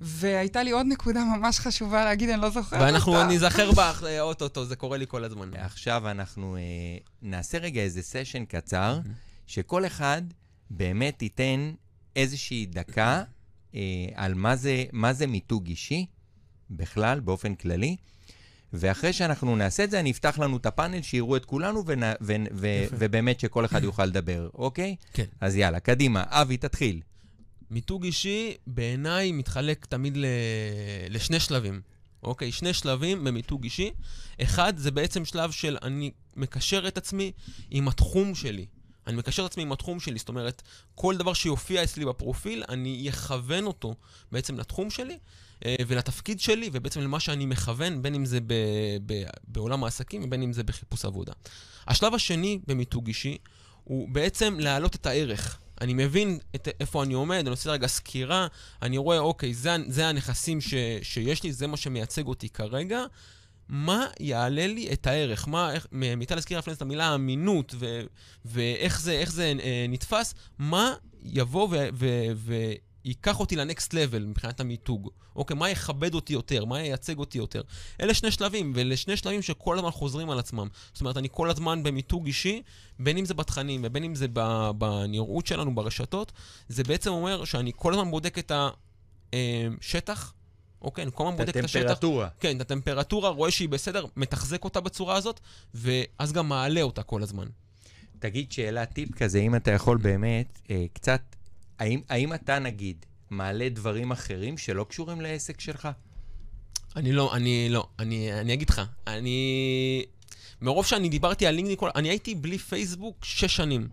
[0.00, 3.26] והייתה לי עוד נקודה ממש חשובה להגיד, אני לא זוכרת ואנחנו אותה.
[3.26, 5.50] ניזכר בך אה, אוטוטו, זה קורה לי כל הזמן.
[5.54, 6.60] עכשיו אנחנו אה,
[7.22, 9.00] נעשה רגע איזה סשן קצר,
[9.46, 10.22] שכל אחד
[10.70, 11.72] באמת ייתן
[12.16, 13.22] איזושהי דקה
[13.74, 13.80] אה,
[14.14, 16.06] על מה זה, מה זה מיתוג אישי,
[16.70, 17.96] בכלל, באופן כללי.
[18.72, 22.34] ואחרי שאנחנו נעשה את זה, אני אפתח לנו את הפאנל, שיראו את כולנו, ונ, ו,
[22.52, 24.96] ו, ובאמת שכל אחד יוכל לדבר, אוקיי?
[25.12, 25.24] כן.
[25.40, 26.24] אז יאללה, קדימה.
[26.28, 27.00] אבי, תתחיל.
[27.70, 30.24] מיתוג אישי בעיניי מתחלק תמיד ל...
[31.10, 31.80] לשני שלבים.
[32.22, 33.90] אוקיי, שני שלבים במיתוג אישי.
[34.42, 37.32] אחד, זה בעצם שלב של אני מקשר את עצמי
[37.70, 38.66] עם התחום שלי.
[39.06, 40.62] אני מקשר את עצמי עם התחום שלי, זאת אומרת,
[40.94, 43.94] כל דבר שיופיע אצלי בפרופיל, אני אכוון אותו
[44.32, 45.18] בעצם לתחום שלי
[45.64, 48.54] אה, ולתפקיד שלי, ובעצם למה שאני מכוון, בין אם זה ב,
[49.06, 51.32] ב, בעולם העסקים ובין אם זה בחיפוש עבודה.
[51.86, 53.38] השלב השני במיתוג אישי
[53.84, 55.58] הוא בעצם להעלות את הערך.
[55.80, 58.46] אני מבין את, איפה אני עומד, אני עושה רגע סקירה,
[58.82, 63.04] אני רואה, אוקיי, זה, זה הנכסים ש, שיש לי, זה מה שמייצג אותי כרגע.
[63.68, 65.48] מה יעלה לי את הערך?
[65.48, 68.00] מה, איך, מיטל הזכירה לפני את המילה אמינות, ו,
[68.44, 71.88] ואיך זה, זה אה, נתפס, מה יבוא ו,
[72.34, 72.72] ו,
[73.04, 75.10] וייקח אותי לנקסט לבל מבחינת המיתוג?
[75.36, 76.64] אוקיי, מה יכבד אותי יותר?
[76.64, 77.62] מה ייצג אותי יותר?
[78.00, 80.68] אלה שני שלבים, ואלה שני שלבים שכל הזמן חוזרים על עצמם.
[80.92, 82.62] זאת אומרת, אני כל הזמן במיתוג אישי,
[82.98, 84.26] בין אם זה בתכנים ובין אם זה
[84.78, 86.32] בנראות שלנו ברשתות,
[86.68, 88.52] זה בעצם אומר שאני כל הזמן בודק את
[89.32, 90.32] השטח,
[90.82, 91.80] אוקיי, אני כל הזמן את בודק את השטח.
[91.80, 92.28] הטמפרטורה.
[92.40, 95.40] כן, את הטמפרטורה, רואה שהיא בסדר, מתחזק אותה בצורה הזאת,
[95.74, 97.46] ואז גם מעלה אותה כל הזמן.
[98.18, 101.20] תגיד שאלה, טיפ כזה, אם אתה יכול באמת, אה, קצת,
[101.80, 105.88] האם, האם אתה נגיד מעלה דברים אחרים שלא קשורים לעסק שלך?
[106.96, 110.04] אני לא, אני לא, אני, אני אגיד לך, אני...
[110.60, 113.88] מרוב שאני דיברתי על לינקדאין, אני הייתי בלי פייסבוק שש שנים.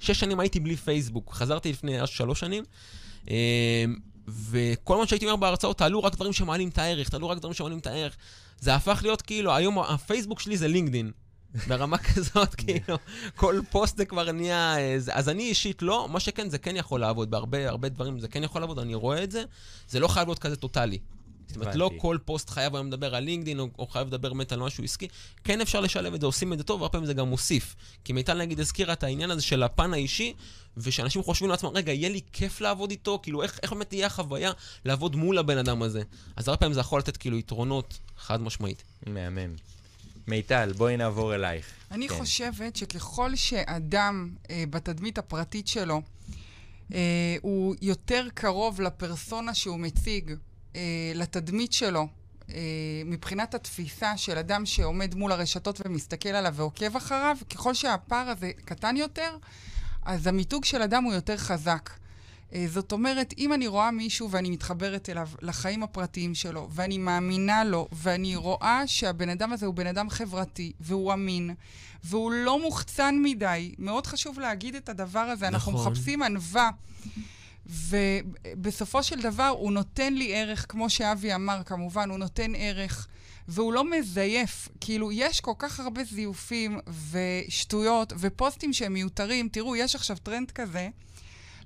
[0.00, 2.64] שש שנים הייתי בלי פייסבוק, חזרתי לפני שלוש שנים,
[3.30, 3.84] אה,
[4.28, 7.78] וכל מה שהייתי אומר בהרצאות, תעלו רק דברים שמעלים את הערך, תעלו רק דברים שמעלים
[7.78, 8.16] את הערך.
[8.60, 11.10] זה הפך להיות כאילו, היום הפייסבוק שלי זה לינקדאין.
[11.68, 12.96] ברמה כזאת, כאילו,
[13.36, 14.76] כל פוסט זה כבר נהיה...
[14.78, 18.28] אה, אז אני אישית לא, מה שכן, זה כן יכול לעבוד, בהרבה הרבה דברים זה
[18.28, 19.44] כן יכול לעבוד, אני רואה את זה.
[19.88, 20.98] זה לא חייב להיות כזה טוטאלי.
[21.50, 21.90] זאת אומרת, לא.
[21.96, 25.08] כל פוסט חייב היום לדבר על לינקדאין, או, או חייב לדבר באמת על משהו עסקי.
[25.44, 27.76] כן אפשר לשלב את זה, עושים את זה טוב, והרבה פעמים זה גם מוסיף.
[28.04, 30.34] כי מיטל נגיד הזכירה את העניין הזה של הפן האישי,
[30.76, 33.18] ושאנשים חושבים לעצמם, רגע, יהיה לי כיף לעבוד איתו?
[33.22, 34.52] כאילו, איך, איך באמת תהיה החוויה
[34.84, 36.02] לעבוד מול הבן אדם הזה?
[36.36, 38.84] אז הרבה פעמים זה יכול לתת כאילו יתרונות חד משמעית.
[39.06, 39.54] מהמם.
[40.30, 41.66] מיטל, בואי נעבור אלייך.
[41.90, 42.14] אני כן.
[42.14, 46.02] חושבת שככל שאדם אה, בתדמית הפרטית שלו,
[46.94, 50.34] אה, הוא יותר קרוב לפרסונה שהוא מציג,
[50.76, 52.08] אה, לתדמית שלו,
[52.50, 52.54] אה,
[53.04, 58.96] מבחינת התפיסה של אדם שעומד מול הרשתות ומסתכל עליו ועוקב אחריו, ככל שהפער הזה קטן
[58.96, 59.36] יותר,
[60.02, 61.90] אז המיתוג של אדם הוא יותר חזק.
[62.54, 67.64] אה, זאת אומרת, אם אני רואה מישהו ואני מתחברת אליו, לחיים הפרטיים שלו, ואני מאמינה
[67.64, 71.54] לו, ואני רואה שהבן אדם הזה הוא בן אדם חברתי, והוא אמין,
[72.04, 75.92] והוא לא מוחצן מדי, מאוד חשוב להגיד את הדבר הזה, אנחנו נכון.
[75.92, 76.70] מחפשים ענווה.
[77.66, 83.08] ובסופו של דבר הוא נותן לי ערך, כמו שאבי אמר, כמובן, הוא נותן ערך,
[83.48, 84.68] והוא לא מזייף.
[84.80, 86.78] כאילו, יש כל כך הרבה זיופים
[87.10, 89.48] ושטויות ופוסטים שהם מיותרים.
[89.48, 90.88] תראו, יש עכשיו טרנד כזה,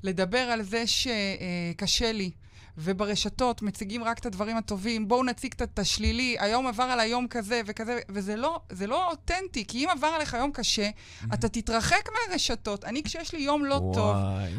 [0.04, 2.30] לדבר על זה שקשה לי.
[2.78, 7.60] וברשתות מציגים רק את הדברים הטובים, בואו נציג את השלילי, היום עבר על היום כזה
[7.66, 10.90] וכזה, וזה לא, לא אותנטי, כי אם עבר עליך יום קשה,
[11.34, 12.84] אתה תתרחק מהרשתות.
[12.84, 14.16] אני, כשיש לי יום לא טוב,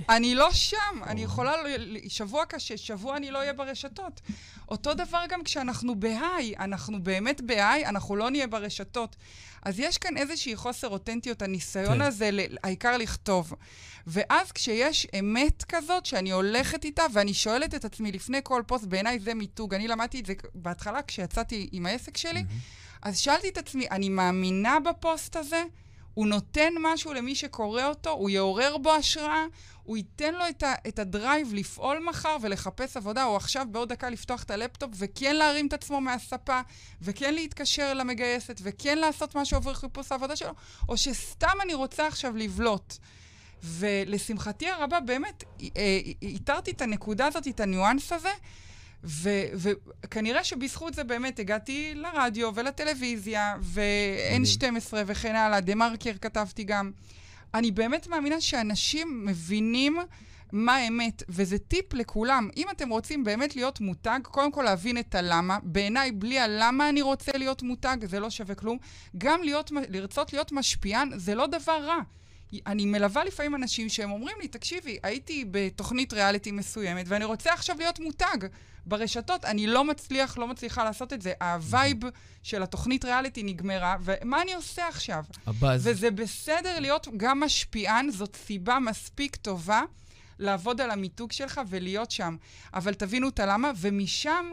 [0.10, 1.54] אני לא שם, אני יכולה,
[2.08, 4.22] שבוע קשה, שבוע אני לא אהיה ברשתות.
[4.70, 9.16] אותו דבר גם כשאנחנו בהיי, אנחנו באמת בהיי, אנחנו לא נהיה ברשתות.
[9.66, 12.02] אז יש כאן איזושהי חוסר אותנטיות, הניסיון כן.
[12.02, 12.30] הזה,
[12.64, 13.54] העיקר לכתוב.
[14.08, 19.20] ואז כשיש אמת כזאת, שאני הולכת איתה, ואני שואלת את עצמי לפני כל פוסט, בעיניי
[19.20, 19.74] זה מיתוג.
[19.74, 22.44] אני למדתי את זה בהתחלה כשיצאתי עם העסק שלי,
[23.02, 25.64] אז שאלתי את עצמי, אני מאמינה בפוסט הזה?
[26.16, 29.46] הוא נותן משהו למי שקורא אותו, הוא יעורר בו השראה,
[29.84, 33.90] הוא ייתן לו את, ה, את ה drive לפעול מחר ולחפש עבודה, או עכשיו בעוד
[33.90, 36.62] דקה לפתוח את הלפטופ וכן להרים את עצמו מהספה,
[37.02, 40.54] וכן להתקשר למגייסת, וכן לעשות משהו עבור חיפוש העבודה שלו,
[40.90, 42.94] או שסתם אני רוצה עכשיו לבלוט.
[43.66, 45.44] ולשמחתי הרבה, באמת,
[45.78, 48.30] אה, איתרתי את הנקודה הזאת, את הניואנס הזה,
[49.04, 49.46] ו-
[50.04, 56.92] וכנראה שבזכות זה באמת הגעתי לרדיו ולטלוויזיה, ו-N12 וכן הלאה, דה מרקר כתבתי גם.
[57.54, 59.98] אני באמת מאמינה שאנשים מבינים
[60.52, 62.50] מה האמת, וזה טיפ לכולם.
[62.58, 65.58] אם אתם רוצים באמת להיות מותג, קודם כל להבין את הלמה.
[65.64, 68.78] בעיניי, בלי הלמה אני רוצה להיות מותג, זה לא שווה כלום.
[69.18, 72.00] גם להיות, לרצות להיות משפיען, זה לא דבר רע.
[72.68, 77.76] אני מלווה לפעמים אנשים שהם אומרים לי, תקשיבי, הייתי בתוכנית ריאליטי מסוימת, ואני רוצה עכשיו
[77.80, 78.38] להיות מותג
[78.86, 79.46] ברשתות.
[79.46, 81.34] אני לא מצליח, לא מצליחה לעשות את זה.
[81.42, 81.98] ה vibe
[82.44, 85.24] של התוכנית ריאליטי נגמרה, ומה אני עושה עכשיו?
[85.48, 85.88] הבאז.
[85.88, 89.82] וזה בסדר להיות גם משפיען, זאת סיבה מספיק טובה
[90.40, 92.36] לעבוד על המיתוג שלך ולהיות שם.
[92.74, 94.46] אבל תבינו את הלמה, ומשם...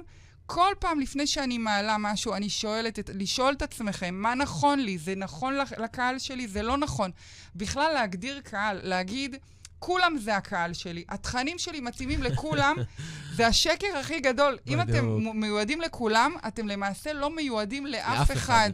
[0.46, 4.98] כל פעם לפני שאני מעלה משהו, אני שואלת, את, לשאול את עצמכם, מה נכון לי?
[4.98, 6.48] זה נכון לקהל שלי?
[6.48, 7.10] זה לא נכון.
[7.56, 9.36] בכלל להגדיר קהל, להגיד,
[9.78, 11.04] כולם זה הקהל שלי.
[11.08, 12.76] התכנים שלי מתאימים לכולם,
[13.36, 14.58] זה השקר הכי גדול.
[14.66, 18.32] אם אתם מיועדים לכולם, אתם למעשה לא מיועדים לאף, אחד.
[18.32, 18.70] אחד.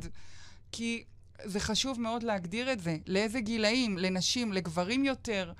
[0.72, 1.04] כי
[1.44, 2.96] זה חשוב מאוד להגדיר את זה.
[3.06, 3.98] לאיזה גילאים?
[3.98, 5.52] לנשים, לגברים יותר.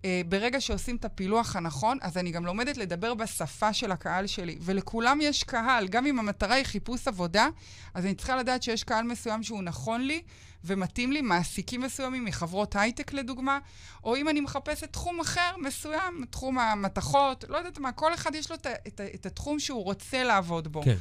[0.00, 4.58] Uh, ברגע שעושים את הפילוח הנכון, אז אני גם לומדת לדבר בשפה של הקהל שלי.
[4.60, 7.48] ולכולם יש קהל, גם אם המטרה היא חיפוש עבודה,
[7.94, 10.22] אז אני צריכה לדעת שיש קהל מסוים שהוא נכון לי
[10.64, 13.58] ומתאים לי, מעסיקים מסוימים מחברות הייטק לדוגמה,
[14.04, 18.50] או אם אני מחפשת תחום אחר מסוים, תחום המתכות, לא יודעת מה, כל אחד יש
[18.50, 20.82] לו את, את, את התחום שהוא רוצה לעבוד בו.
[20.82, 20.96] כן.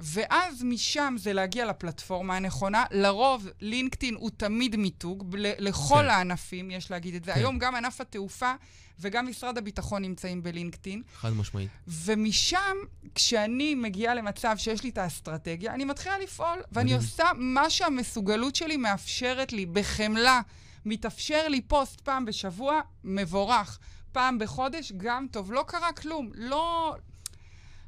[0.00, 2.84] ואז משם זה להגיע לפלטפורמה הנכונה.
[2.90, 6.08] לרוב, לינקדאין הוא תמיד מיתוג, לכל כן.
[6.08, 7.32] הענפים, יש להגיד את זה.
[7.32, 7.38] כן.
[7.38, 8.52] היום גם ענף התעופה
[8.98, 11.02] וגם משרד הביטחון נמצאים בלינקדאין.
[11.16, 11.70] חד משמעית.
[11.88, 12.76] ומשם,
[13.14, 18.76] כשאני מגיעה למצב שיש לי את האסטרטגיה, אני מתחילה לפעול, ואני עושה מה שהמסוגלות שלי
[18.76, 20.40] מאפשרת לי, בחמלה.
[20.84, 23.78] מתאפשר לי פוסט פעם בשבוע, מבורך.
[24.12, 25.52] פעם בחודש, גם טוב.
[25.52, 26.30] לא קרה כלום.
[26.34, 26.96] לא,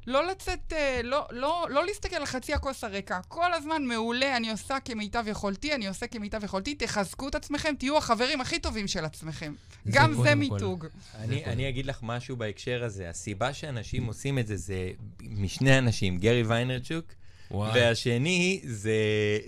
[0.07, 3.19] לא לצאת, לא, לא, לא להסתכל על חצי הכוס הריקה.
[3.27, 7.97] כל הזמן מעולה, אני עושה כמיטב יכולתי, אני עושה כמיטב יכולתי, תחזקו את עצמכם, תהיו
[7.97, 9.53] החברים הכי טובים של עצמכם.
[9.85, 10.85] זה גם זה מיתוג.
[11.15, 13.09] אני, אני אגיד לך משהו בהקשר הזה.
[13.09, 14.89] הסיבה שאנשים עושים את זה, זה
[15.21, 17.05] משני אנשים, גרי ויינרצ'וק,
[17.51, 17.71] וואי.
[17.79, 18.93] והשני זה,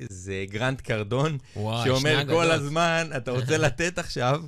[0.09, 4.41] זה גרנט קרדון, וואי, שאומר כל הזמן, אתה רוצה לתת עכשיו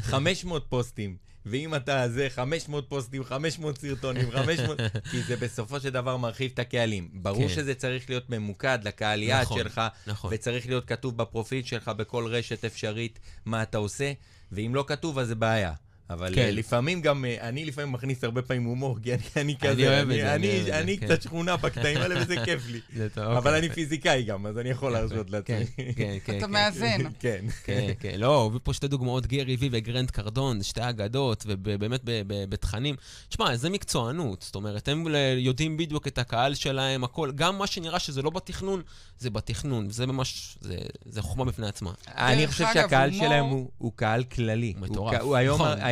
[0.00, 1.27] 500 פוסטים.
[1.50, 4.80] ואם אתה זה 500 פוסטים, 500 סרטונים, 500...
[5.10, 7.08] כי זה בסופו של דבר מרחיב את הקהלים.
[7.12, 7.54] ברור כן.
[7.54, 10.30] שזה צריך להיות ממוקד לקהל יעד נכון, שלך, נכון.
[10.34, 14.12] וצריך להיות כתוב בפרופיל שלך בכל רשת אפשרית מה אתה עושה,
[14.52, 15.72] ואם לא כתוב אז זה בעיה.
[16.10, 16.54] אבל כן.
[16.54, 20.20] לפעמים גם, אני לפעמים מכניס הרבה פעמים הומור, כי אני, אני כזה, אני אוהב אני,
[20.20, 21.06] את זה, אני, אני, אני, אני כן.
[21.06, 22.80] קצת שכונה בקטעים האלה וזה כיף לי.
[22.96, 23.58] זה טוב, אבל אוקיי.
[23.58, 25.56] אני פיזיקאי גם, אז אני יכול להרשות לעצמי.
[25.76, 26.38] כן, כן, כן.
[26.38, 26.52] אתה כן.
[26.52, 26.98] מאזן.
[27.18, 27.44] כן.
[27.64, 28.20] כן, כן.
[28.20, 32.96] לא, הביא פה שתי דוגמאות, גרי וי וגרנט קרדון, שתי אגדות, ובאמת בתכנים.
[33.28, 35.06] תשמע, זה מקצוענות, זאת אומרת, הם
[35.38, 38.82] יודעים בדיוק את הקהל שלהם, הכל, גם מה שנראה שזה לא בתכנון,
[39.18, 41.92] זה בתכנון, זה ממש, זה, זה חוכמה בפני עצמה.
[42.08, 44.74] אני חושב שהקהל שלהם הוא, הוא קהל כללי.
[44.80, 45.14] מטורף.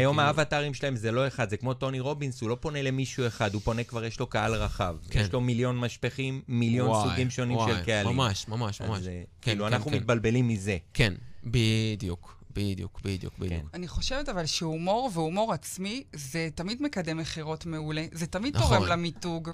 [0.07, 3.27] היום, כאילו- האבטרים שלהם זה לא אחד, זה כמו טוני רובינס, הוא לא פונה למישהו
[3.27, 4.97] אחד, הוא פונה כבר, יש לו קהל רחב.
[5.11, 5.21] כן.
[5.21, 8.17] יש לו מיליון משפחים, מיליון וואי, סוגים שונים וואי, של קהלים.
[8.17, 8.99] ממש, ממש, ממש.
[8.99, 9.97] אז אה, כן, כאילו, כן, אנחנו כן.
[9.97, 10.77] מתבלבלים מזה.
[10.95, 11.15] כן,
[11.45, 12.37] בדיוק.
[12.55, 13.63] בדיוק, בדיוק, בדיוק.
[13.63, 13.67] כן.
[13.75, 18.07] אני חושבת אבל שהומור והומור עצמי, זה תמיד מקדם מכירות מעולה.
[18.13, 18.79] זה תמיד נכון.
[18.79, 19.51] תורם למיתוג.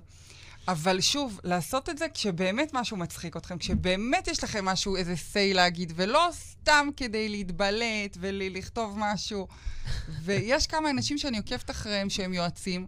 [0.69, 5.55] אבל שוב, לעשות את זה כשבאמת משהו מצחיק אתכם, כשבאמת יש לכם משהו, איזה say
[5.55, 9.47] להגיד, ולא סתם כדי להתבלט ולכתוב משהו.
[10.25, 12.87] ויש כמה אנשים שאני עוקבת אחריהם שהם יועצים,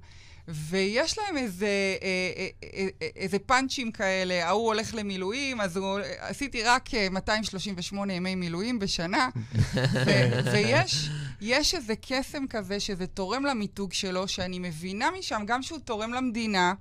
[0.48, 1.66] ויש להם איזה,
[2.02, 8.12] אה, אה, אה, איזה פאנצ'ים כאלה, ההוא הולך למילואים, אז הוא, עשיתי רק אה, 238
[8.12, 9.28] ימי מילואים בשנה,
[9.74, 11.08] ו- ויש
[11.40, 16.74] יש איזה קסם כזה שזה תורם למיתוג שלו, שאני מבינה משם גם שהוא תורם למדינה,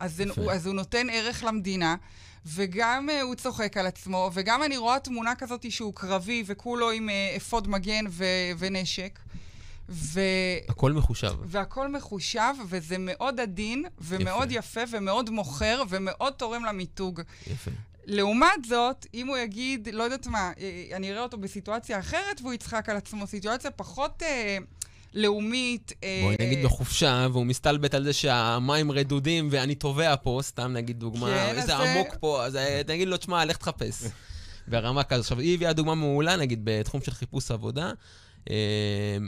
[0.00, 0.22] אז.
[0.36, 1.96] הוא, אז הוא נותן ערך למדינה,
[2.46, 7.08] וגם uh, הוא צוחק על עצמו, וגם אני רואה תמונה כזאת שהוא קרבי וכולו עם
[7.08, 8.24] uh, אפוד מגן ו-
[8.58, 9.18] ונשק.
[9.88, 10.20] ו...
[10.68, 11.34] הכל מחושב.
[11.44, 14.80] והכל מחושב, וזה מאוד עדין, ומאוד יפה.
[14.80, 17.20] יפה, ומאוד מוכר, ומאוד תורם למיתוג.
[17.46, 17.70] יפה.
[18.04, 22.52] לעומת זאת, אם הוא יגיד, לא יודעת מה, אה, אני אראה אותו בסיטואציה אחרת והוא
[22.52, 24.58] יצחק על עצמו, סיטואציה פחות אה,
[25.14, 25.92] לאומית.
[26.04, 30.72] אה, בואי נגיד אה, בחופשה, והוא מסתלבט על זה שהמים רדודים ואני טובע פה, סתם
[30.72, 34.02] נגיד דוגמה, כן, איזה אז זה- עמוק פה, אז אה, תגיד לו, תשמע, לך תחפש.
[34.68, 35.20] ברמה כזו.
[35.20, 37.92] עכשיו, היא הביאה דוגמה מעולה, נגיד, בתחום של חיפוש עבודה.
[38.50, 38.56] אה,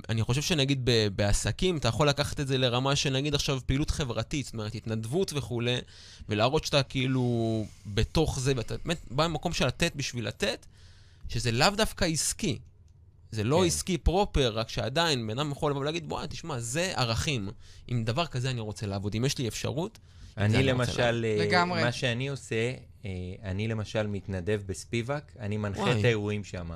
[0.09, 3.91] אני חושב שנגיד ב- בעסקים, אתה יכול לקחת את זה לרמה של נגיד עכשיו פעילות
[3.91, 5.77] חברתית, זאת אומרת, התנדבות וכולי,
[6.29, 7.25] ולהראות שאתה כאילו
[7.87, 10.67] בתוך זה, ואתה באמת בא ממקום של לתת בשביל לתת,
[11.29, 12.59] שזה לאו דווקא עסקי.
[13.33, 13.67] זה לא כן.
[13.67, 17.49] עסקי פרופר, רק שעדיין בן אדם יכול לבוא ולהגיד, בוא, תשמע, זה ערכים.
[17.89, 19.15] עם דבר כזה אני רוצה לעבוד.
[19.15, 19.99] אם יש לי אפשרות,
[20.37, 21.83] אני אני רוצה למשל, אה, לגמרי.
[21.83, 22.73] מה שאני עושה,
[23.05, 23.11] אה,
[23.43, 26.01] אני למשל מתנדב בספיבק, אני מנחה וואי.
[26.01, 26.71] את האירועים שם.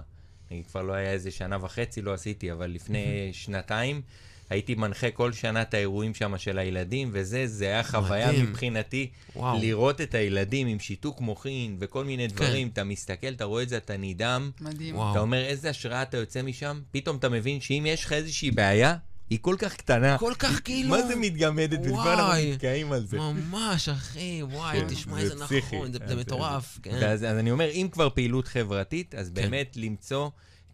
[0.50, 4.02] אני כבר לא היה איזה שנה וחצי, לא עשיתי, אבל לפני שנתיים
[4.50, 8.44] הייתי מנחה כל שנה את האירועים שם של הילדים, וזה, זה היה חוויה מדהים.
[8.46, 9.58] מבחינתי, וואו.
[9.60, 12.06] לראות את הילדים עם שיתוק מוחין וכל כן.
[12.06, 14.96] מיני דברים, אתה מסתכל, אתה רואה את זה, אתה נדהם, מדהים.
[14.96, 15.10] וואו.
[15.10, 18.96] אתה אומר איזה השראה אתה יוצא משם, פתאום אתה מבין שאם יש לך איזושהי בעיה,
[19.30, 20.18] היא כל כך קטנה.
[20.18, 20.88] כל כך כאילו...
[20.90, 21.78] מה זה מתגמדת?
[21.78, 22.52] ולפעמים אנחנו וואי.
[22.52, 23.18] נתקעים על זה.
[23.18, 25.34] ממש, אחי, וואי, כן, תשמע זה איזה.
[25.58, 26.90] נכון, זה- אז זה מטורף, כן.
[27.08, 29.34] אז אני אומר, אם כבר פעילות חברתית, אז כן.
[29.34, 30.28] באמת למצוא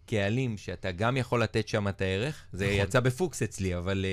[0.05, 2.45] קהלים שאתה גם יכול לתת שם את הערך.
[2.53, 2.77] זה נכון.
[2.79, 4.05] יצא בפוקס אצלי, אבל...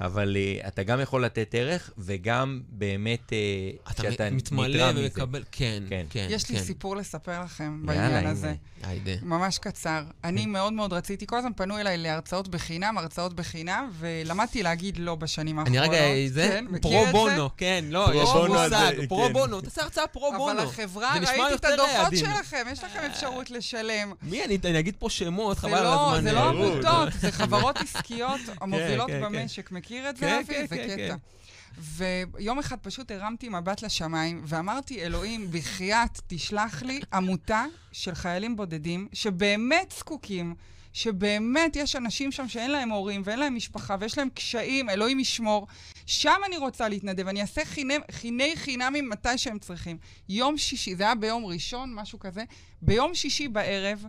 [0.00, 3.38] אה, אבל אה, אתה גם יכול לתת ערך, וגם באמת אה,
[3.90, 4.92] אתה שאתה מתמלא.
[4.96, 6.06] ומקבל, כן, כן.
[6.10, 6.64] כן, יש לי כן.
[6.64, 8.30] סיפור לספר לכם יאללה, בעניין הנה.
[8.30, 8.54] הזה.
[8.82, 9.12] היידה.
[9.22, 10.02] ממש קצר.
[10.24, 15.14] אני מאוד מאוד רציתי, כל הזמן פנו אליי להרצאות בחינם, הרצאות בחינם, ולמדתי להגיד לא
[15.14, 16.00] בשנים אני האחרונות.
[16.00, 17.12] רגע, זה כן, מכיר פרו את זה?
[17.12, 19.32] בונו, כן, לא, פרו יש בונו מושג, פרו כן.
[19.32, 20.52] בונו, תעשה הרצאה פרו בונו.
[20.52, 22.16] אבל החברה, ראיתי את הדוחות.
[22.16, 24.12] שלכם, יש לכם אפשרות לשלם.
[24.22, 26.22] מי, אני אני אגיד פה שמות, זה חבל על לא, הזמן.
[26.24, 26.48] זה לא אה.
[26.48, 29.24] עמותות, זה חברות עסקיות המובילות כן, כן.
[29.24, 29.72] במשק.
[29.84, 30.54] מכיר את זה, כן, אבי?
[30.54, 31.16] כן, זה כן, קטע.
[31.16, 31.16] כן.
[32.36, 39.08] ויום אחד פשוט הרמתי מבט לשמיים, ואמרתי, אלוהים, בחייאת, תשלח לי עמותה של חיילים בודדים,
[39.12, 40.54] שבאמת זקוקים,
[40.92, 45.66] שבאמת יש אנשים שם שאין להם הורים ואין להם משפחה ויש להם קשיים, אלוהים ישמור.
[46.06, 49.98] שם אני רוצה להתנדב, אני אעשה חיני, חיני חינמים מתי שהם צריכים.
[50.28, 52.44] יום שישי, זה היה ביום ראשון, משהו כזה,
[52.82, 54.04] ביום שישי בערב,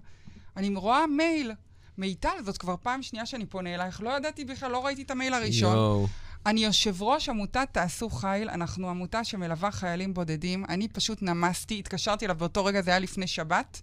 [0.57, 1.51] אני רואה מייל.
[1.97, 5.33] מיטל, זאת כבר פעם שנייה שאני פונה אלייך, לא ידעתי בכלל, לא ראיתי את המייל
[5.33, 5.75] הראשון.
[5.75, 6.07] יואו.
[6.45, 10.65] אני יושב ראש עמותת תעשו חיל, אנחנו עמותה שמלווה חיילים בודדים.
[10.69, 13.81] אני פשוט נמסתי, התקשרתי אליו באותו רגע, זה היה לפני שבת,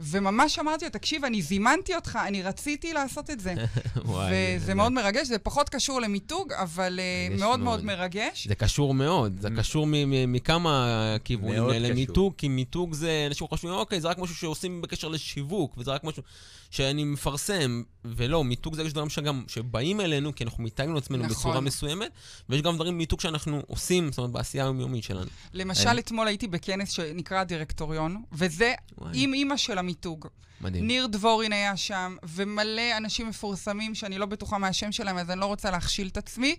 [0.00, 3.54] וממש אמרתי לו, תקשיב, אני זימנתי אותך, אני רציתי לעשות את זה.
[4.04, 7.58] וואי, וזה זה- מאוד מרגש, זה פחות קשור למיתוג, אבל אה, מאוד מאוד.
[7.60, 8.48] מאוד מרגש.
[8.48, 10.86] זה קשור מאוד, זה קשור מ- מ- מכמה
[11.24, 11.88] כיוונים מאוד האלה.
[11.88, 11.94] קשור.
[12.00, 16.04] מיתוג, כי מיתוג זה, אנשים חושבים, אוקיי, זה רק משהו שעושים בקשר לשיווק, וזה רק
[16.04, 16.22] משהו
[16.70, 21.36] שאני מפרסם, ולא, מיתוג זה יש דברים שגם, שבאים אלינו, כי אנחנו מתייגנו לעצמנו נכון.
[21.36, 22.10] בצורה מסוימת,
[22.48, 25.26] ויש גם דברים מיתוג שאנחנו עושים, זאת אומרת, בעשייה היומיומית שלנו.
[25.52, 29.10] למשל, אתמול הייתי בכנס שנקרא הדירקטוריון, וזה וואי.
[29.14, 30.28] עם אימא של המיתוג.
[30.60, 30.86] מדהים.
[30.86, 35.46] ניר דבורין היה שם, ומלא אנשים מפורסמים שאני לא בטוחה מהשם שלהם, אז אני לא
[35.46, 36.56] רוצה להכשיל את עצמי.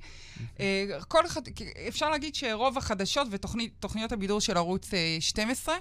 [0.59, 1.41] אה, כל אחד,
[1.87, 5.75] אפשר להגיד שרוב החדשות ותוכניות הבידור של ערוץ אה, 12,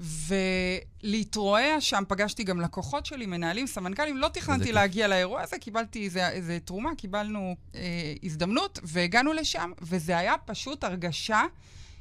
[0.00, 4.72] ולהתרועע שם, פגשתי גם לקוחות שלי, מנהלים, סמנכ"לים, לא תכננתי.
[4.72, 7.80] להגיע לאירוע הזה, קיבלתי איזה, איזה תרומה, קיבלנו אה,
[8.22, 11.42] הזדמנות, והגענו לשם, וזה היה פשוט הרגשה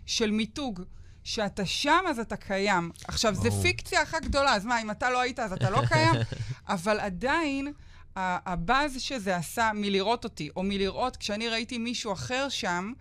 [0.06, 0.82] של מיתוג.
[1.30, 2.92] שאתה שם, אז אתה קיים.
[3.08, 3.62] עכשיו, ברור.
[3.62, 6.14] פיקציה אחת גדולה, אז מה, אם אתה לא היית, אז אתה לא קיים?
[6.68, 7.74] אבל עדיין,
[8.16, 12.94] הבאז שזה עשה מלראות אותי, או מלראות, כשאני ראיתי מישהו אחר שם,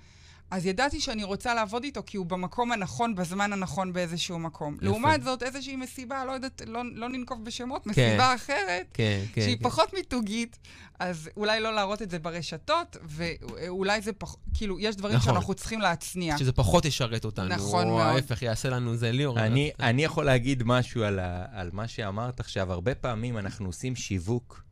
[0.51, 4.75] אז ידעתי שאני רוצה לעבוד איתו כי הוא במקום הנכון, בזמן הנכון באיזשהו מקום.
[4.75, 4.85] יפה.
[4.85, 7.91] לעומת זאת, איזושהי מסיבה, לא יודעת, לא, לא ננקוב בשמות, כן.
[7.91, 9.43] מסיבה אחרת, כן, כן.
[9.43, 9.65] שהיא כן.
[9.65, 10.59] פחות מיתוגית,
[10.99, 15.35] אז אולי לא להראות את זה ברשתות, ואולי זה פחות, כאילו, יש דברים נכון.
[15.35, 16.39] שאנחנו צריכים להצניע.
[16.39, 17.49] שזה פחות ישרת אותנו.
[17.49, 18.07] נכון או מאוד.
[18.07, 19.41] ההפך, יעשה לנו זה ליאור.
[19.41, 22.73] אני, אני יכול להגיד משהו על, ה, על מה שאמרת עכשיו.
[22.73, 24.63] הרבה פעמים אנחנו עושים שיווק,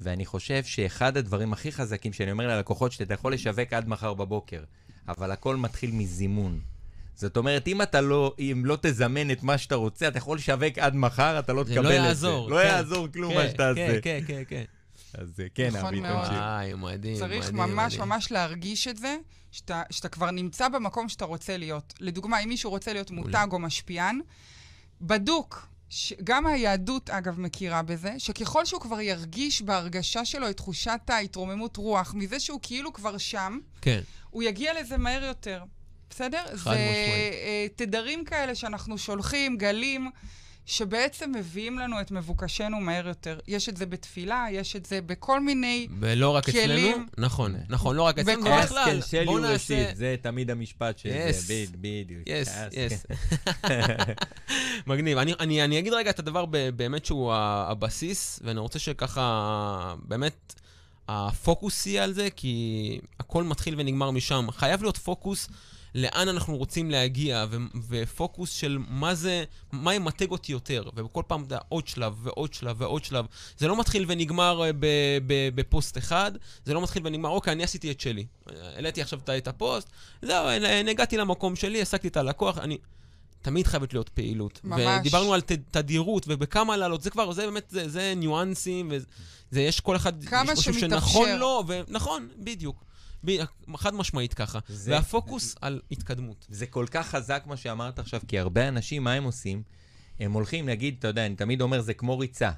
[0.00, 4.62] ואני חושב שאחד הדברים הכי חזקים שאני אומר ללקוחות, שאתה יכול לשווק עד מחר בבוקר,
[5.08, 6.60] אבל הכל מתחיל מזימון.
[7.14, 10.78] זאת אומרת, אם אתה לא, אם לא תזמן את מה שאתה רוצה, אתה יכול לשווק
[10.78, 12.06] עד מחר, אתה לא זה תקבל לא את זה.
[12.06, 12.50] יעזור.
[12.50, 12.66] לא כן.
[12.66, 14.00] יעזור כלום כן, מה שתעשה.
[14.00, 14.64] כן, כן, כן, כן.
[15.14, 16.24] אז אה, כן, נכון אבי, מאוד.
[16.24, 16.38] תמשיך.
[16.38, 18.08] וואי, מדהים, צריך מדהים, ממש מדהים.
[18.08, 19.16] ממש להרגיש את זה,
[19.52, 21.94] שאתה, שאתה כבר נמצא במקום שאתה רוצה להיות.
[22.00, 24.20] לדוגמה, אם מישהו רוצה להיות מותג או משפיען,
[25.00, 26.12] בדוק, ש...
[26.24, 32.14] גם היהדות, אגב, מכירה בזה, שככל שהוא כבר ירגיש בהרגשה שלו את תחושת ההתרוממות רוח,
[32.14, 34.00] מזה שהוא כאילו כבר שם, כן.
[34.36, 35.62] הוא יגיע לזה מהר יותר.
[36.10, 36.42] בסדר?
[36.48, 36.78] זה משמעית.
[36.78, 40.10] אה, תדרים כאלה שאנחנו שולחים, גלים,
[40.66, 43.38] שבעצם מביאים לנו את מבוקשנו מהר יותר.
[43.48, 45.88] יש את זה בתפילה, יש את זה בכל מיני...
[46.00, 47.06] ולא רק אצלנו, כלים.
[47.18, 49.00] נכון, נכון, לא רק אצלנו, בכל- בכלל.
[49.24, 49.90] בואו הוא נעשה...
[49.94, 51.32] זה תמיד המשפט של Yes.
[51.32, 52.22] זה, בדיוק.
[52.26, 52.48] יס.
[52.72, 53.06] יס.
[54.86, 55.18] מגניב.
[55.18, 56.44] אני, אני, אני אגיד רגע את הדבר
[56.76, 60.54] באמת שהוא הבסיס, ואני רוצה שככה, באמת,
[61.08, 64.46] הפוקוס יהיה על זה, כי הכל מתחיל ונגמר משם.
[64.50, 65.48] חייב להיות פוקוס
[65.94, 67.56] לאן אנחנו רוצים להגיע, ו-
[67.88, 72.76] ופוקוס של מה זה, מה ימתג אותי יותר, ובכל פעם, יודע, עוד שלב ועוד שלב
[72.80, 73.26] ועוד שלב.
[73.58, 74.86] זה לא מתחיל ונגמר אה, ב-
[75.26, 76.32] ב- בפוסט אחד,
[76.64, 78.26] זה לא מתחיל ונגמר, אוקיי, אני עשיתי את שלי.
[78.46, 79.88] העליתי עכשיו את- הפוסט,
[80.22, 82.78] זהו, אה, הגעתי למקום שלי, העסקתי את הלקוח, אני...
[83.42, 84.60] תמיד חייבת להיות פעילות.
[84.64, 84.80] ממש.
[85.00, 88.92] ודיברנו על ת- תדירות ובכמה לעלות, זה כבר, זה באמת, זה, זה ניואנסים,
[89.50, 91.06] וזה, יש כל אחד, כמה יש משהו שמתאפשר.
[91.06, 92.84] שנכון לו, ונכון, בדיוק.
[93.24, 93.30] ב,
[93.76, 94.58] חד משמעית ככה.
[94.68, 96.46] זה- והפוקוס על התקדמות.
[96.50, 99.62] זה כל כך חזק מה שאמרת עכשיו, כי הרבה אנשים, מה הם עושים?
[100.20, 102.50] הם הולכים, נגיד, אתה יודע, אני תמיד אומר, זה כמו ריצה.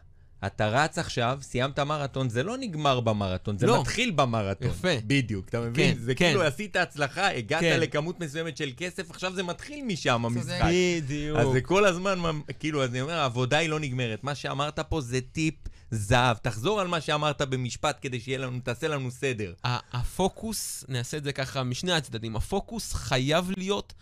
[0.47, 3.81] אתה רץ עכשיו, סיימת מרתון, זה לא נגמר במרתון, זה לא.
[3.81, 4.69] מתחיל במרתון.
[4.69, 4.89] יפה.
[5.07, 5.95] בדיוק, אתה מבין?
[5.95, 6.25] כן, זה כן.
[6.25, 7.81] כאילו עשית הצלחה, הגעת כן.
[7.81, 10.71] לכמות מסוימת של כסף, עכשיו זה מתחיל משם, המשחק.
[10.71, 11.39] בדיוק.
[11.39, 12.19] אז זה כל הזמן,
[12.59, 14.25] כאילו, אז אני אומר, העבודה היא לא נגמרת.
[14.25, 15.55] מה שאמרת פה זה טיפ
[15.91, 16.37] זהב.
[16.37, 19.53] תחזור על מה שאמרת במשפט כדי שיהיה לנו, תעשה לנו סדר.
[19.65, 23.95] הפוקוס, נעשה את זה ככה משני הצדדים, הפוקוס חייב להיות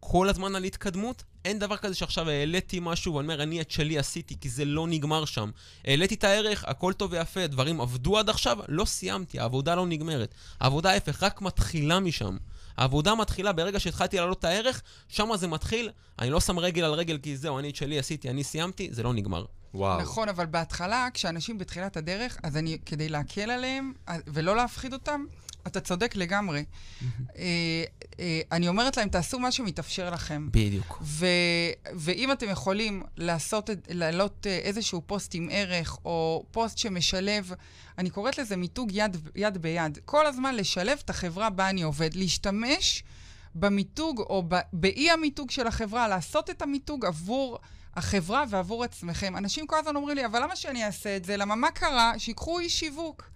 [0.00, 1.24] כל הזמן על התקדמות.
[1.44, 4.86] אין דבר כזה שעכשיו העליתי משהו ואני אומר, אני את שלי עשיתי, כי זה לא
[4.86, 5.50] נגמר שם.
[5.84, 10.34] העליתי את הערך, הכל טוב ויפה, דברים עבדו עד עכשיו, לא סיימתי, העבודה לא נגמרת.
[10.60, 12.36] העבודה ההפך, רק מתחילה משם.
[12.76, 16.92] העבודה מתחילה ברגע שהתחלתי להעלות את הערך, שם זה מתחיל, אני לא שם רגל על
[16.92, 19.44] רגל כי זהו, אני את שלי עשיתי, אני סיימתי, זה לא נגמר.
[19.74, 20.00] וואו.
[20.00, 23.92] נכון, אבל בהתחלה, כשאנשים בתחילת הדרך, אז אני, כדי להקל עליהם
[24.26, 25.24] ולא להפחיד אותם,
[25.66, 26.64] אתה צודק לגמרי.
[27.36, 27.84] אה,
[28.20, 30.48] אה, אני אומרת להם, תעשו מה שמתאפשר לכם.
[30.50, 30.98] בדיוק.
[31.02, 31.26] ו,
[31.94, 37.52] ואם אתם יכולים לעשות, להעלות אה, איזשהו פוסט עם ערך, או פוסט שמשלב,
[37.98, 39.98] אני קוראת לזה מיתוג יד, יד ביד.
[40.04, 43.02] כל הזמן לשלב את החברה בה אני עובד, להשתמש
[43.54, 44.42] במיתוג או
[44.72, 47.58] באי המיתוג של החברה, לעשות את המיתוג עבור
[47.96, 49.36] החברה ועבור עצמכם.
[49.36, 51.36] אנשים כל הזמן אומרים לי, אבל למה שאני אעשה את זה?
[51.36, 52.12] למה מה קרה?
[52.18, 53.30] שיקחו איש שיווק,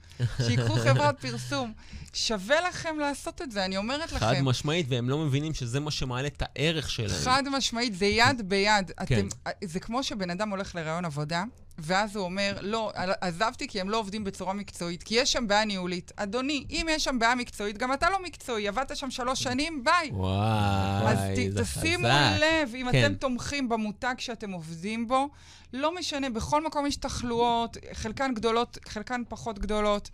[0.47, 1.73] שיקחו חברת פרסום.
[2.13, 4.19] שווה לכם לעשות את זה, אני אומרת לכם.
[4.19, 7.25] חד משמעית, והם לא מבינים שזה מה שמעלה את הערך שלהם.
[7.25, 8.93] חד משמעית, זה יד ביד.
[9.07, 9.27] כן.
[9.45, 11.45] אתם, זה כמו שבן אדם הולך לראיון עבודה,
[11.79, 15.65] ואז הוא אומר, לא, עזבתי כי הם לא עובדים בצורה מקצועית, כי יש שם בעיה
[15.65, 16.13] ניהולית.
[16.17, 20.11] אדוני, אם יש שם בעיה מקצועית, גם אתה לא מקצועי, עבדת שם שלוש שנים, ביי.
[20.13, 22.41] וואי, אז זה ת, תשימו חזק.
[22.41, 23.05] לב, אם כן.
[23.05, 25.29] אתם תומכים במותג שאתם עובדים בו,
[25.73, 30.11] לא משנה, בכל מקום יש תחלואות, חלקן גדולות, חלקן פחות גדולות,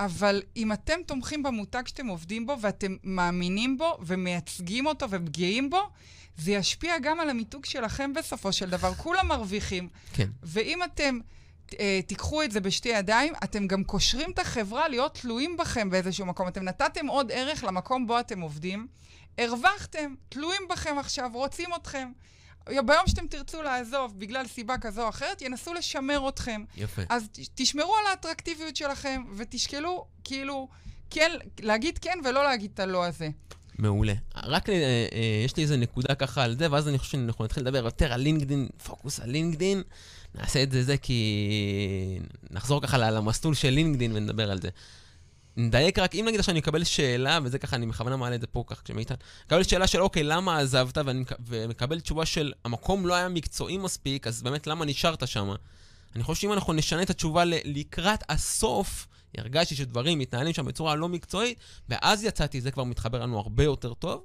[0.00, 5.88] אבל אם אתם תומכים במותג שאתם עובדים בו, ואתם מאמינים בו, ומייצגים אותו, וגאים בו,
[6.36, 8.94] זה ישפיע גם על המיתוג שלכם בסופו של דבר.
[8.94, 9.88] כולם מרוויחים.
[10.12, 10.28] כן.
[10.42, 11.18] ואם אתם
[11.80, 16.26] אה, תיקחו את זה בשתי ידיים, אתם גם קושרים את החברה להיות תלויים בכם באיזשהו
[16.26, 16.48] מקום.
[16.48, 18.86] אתם נתתם עוד ערך למקום בו אתם עובדים,
[19.38, 22.08] הרווחתם, תלויים בכם עכשיו, רוצים אתכם.
[22.66, 26.64] ביום שאתם תרצו לעזוב בגלל סיבה כזו או אחרת, ינסו לשמר אתכם.
[26.76, 27.02] יפה.
[27.08, 30.68] אז תשמרו על האטרקטיביות שלכם, ותשקלו, כאילו,
[31.10, 33.28] כן, להגיד כן ולא להגיד את הלא הזה.
[33.78, 34.14] מעולה.
[34.44, 37.62] רק אה, אה, יש לי איזה נקודה ככה על זה, ואז אני חושב שאנחנו נתחיל
[37.62, 39.82] לדבר יותר על לינקדין, פוקוס על לינקדין.
[40.34, 42.18] נעשה את זה זה כי...
[42.50, 44.68] נחזור ככה למסלול של לינקדין ונדבר על זה.
[45.56, 48.46] נדייק רק, אם נגיד עכשיו אני אקבל שאלה, וזה ככה, אני בכוונה מעלה את זה
[48.46, 49.14] פה ככה כשמאיתן,
[49.46, 53.78] אקבל שאלה של אוקיי, למה עזבת, ואני מק- ומקבל תשובה של המקום לא היה מקצועי
[53.78, 55.54] מספיק, אז באמת למה נשארת שם?
[56.16, 59.06] אני חושב שאם אנחנו נשנה את התשובה לקראת הסוף,
[59.38, 63.94] הרגשתי שדברים מתנהלים שם בצורה לא מקצועית, ואז יצאתי, זה כבר מתחבר לנו הרבה יותר
[63.94, 64.24] טוב,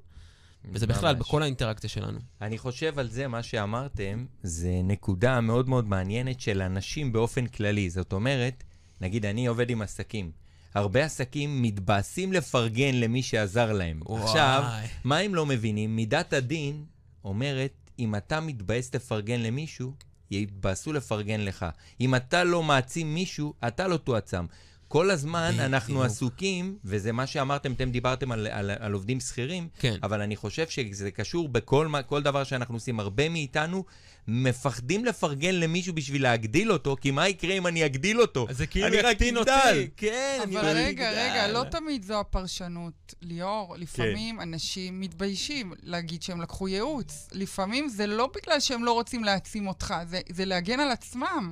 [0.72, 1.28] וזה בכלל ממש.
[1.28, 2.20] בכל האינטראקציה שלנו.
[2.41, 7.89] אני חושב על זה, מה שאמרתם, זה נקודה מאוד מאוד מעניינת של אנשים באופן כללי.
[7.89, 8.64] זאת אומרת,
[9.01, 10.32] נגיד, אני עובד עם עסקים.
[10.74, 13.99] הרבה עסקים מתבאסים לפרגן למי שעזר להם.
[14.05, 14.24] וואי.
[14.24, 14.64] עכשיו,
[15.03, 15.95] מה הם לא מבינים?
[15.95, 16.86] מידת הדין
[17.24, 19.93] אומרת, אם אתה מתבאס לפרגן למישהו,
[20.32, 21.66] יתבאסו לפרגן לך.
[22.01, 24.45] אם אתה לא מעצים מישהו, אתה לא תועצם.
[24.92, 25.54] כל הזמן.
[25.60, 29.96] אנחנו עסוקים, וזה מה שאמרתם, אתם דיברתם על, על, על עובדים שכירים, כן.
[30.04, 33.00] אבל אני חושב שזה קשור בכל מה- כל דבר שאנחנו עושים.
[33.00, 33.84] הרבה מאיתנו
[34.28, 38.46] מפחדים לפרגן למישהו בשביל להגדיל אותו, כי מה יקרה אם אני אגדיל אותו?
[38.50, 39.52] אז זה כאילו אני רק יקטין אגדל.
[39.52, 39.89] אותי.
[39.98, 41.20] כן, אני אבל רק רגע, אגדל.
[41.22, 43.14] רגע, לא תמיד זו הפרשנות.
[43.22, 47.28] ליאור, לפעמים אנשים מתביישים להגיד שהם לקחו ייעוץ.
[47.32, 51.52] לפעמים זה לא בגלל שהם לא רוצים להעצים אותך, זה, זה להגן על עצמם.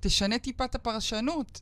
[0.00, 1.60] תשנה טיפה את הפרשנות.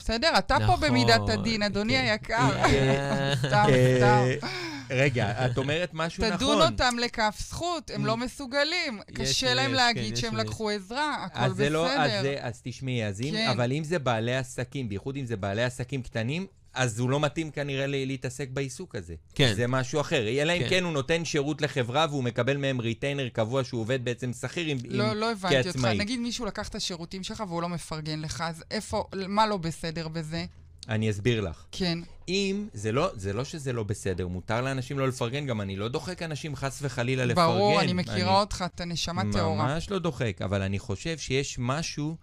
[0.00, 0.38] בסדר?
[0.38, 2.04] אתה פה נכון, במידת הדין, אדוני כן.
[2.04, 2.68] היקר.
[2.70, 3.34] כן.
[3.46, 4.46] סתם, אה, סתם.
[4.90, 6.36] רגע, את אומרת משהו נכון.
[6.36, 9.00] תדון אותם לכף זכות, הם לא מסוגלים.
[9.08, 10.36] יש, קשה להם להגיד שהם.
[10.36, 12.36] לקחו עזרה, הכל לא, אז, בסדר.
[12.40, 13.00] אז תשמעי,
[13.32, 13.48] כן.
[13.48, 17.50] אבל אם זה בעלי עסקים, בייחוד אם זה בעלי עסקים קטנים, אז הוא לא מתאים
[17.50, 19.14] כנראה להתעסק בעיסוק הזה.
[19.34, 19.52] כן.
[19.54, 20.28] זה משהו אחר.
[20.28, 20.66] אלא אם כן.
[20.70, 24.78] כן הוא נותן שירות לחברה והוא מקבל מהם ריטיינר קבוע שהוא עובד בעצם שכיר עם,
[24.88, 25.66] לא, עם, לא הבנתי אותך.
[25.72, 25.98] כעצמאי.
[25.98, 30.08] נגיד מישהו לקח את השירותים שלך והוא לא מפרגן לך, אז איפה, מה לא בסדר
[30.08, 30.44] בזה?
[30.88, 31.64] אני אסביר לך.
[31.72, 31.98] כן.
[32.28, 35.88] אם, זה לא, זה לא שזה לא בסדר, מותר לאנשים לא לפרגן, גם אני לא
[35.88, 37.48] דוחק אנשים חס וחלילה לפרגן.
[37.48, 39.74] ברור, אני מכירה אותך, אתה נשמה טהורה.
[39.74, 42.16] ממש לא דוחק, אבל אני חושב שיש משהו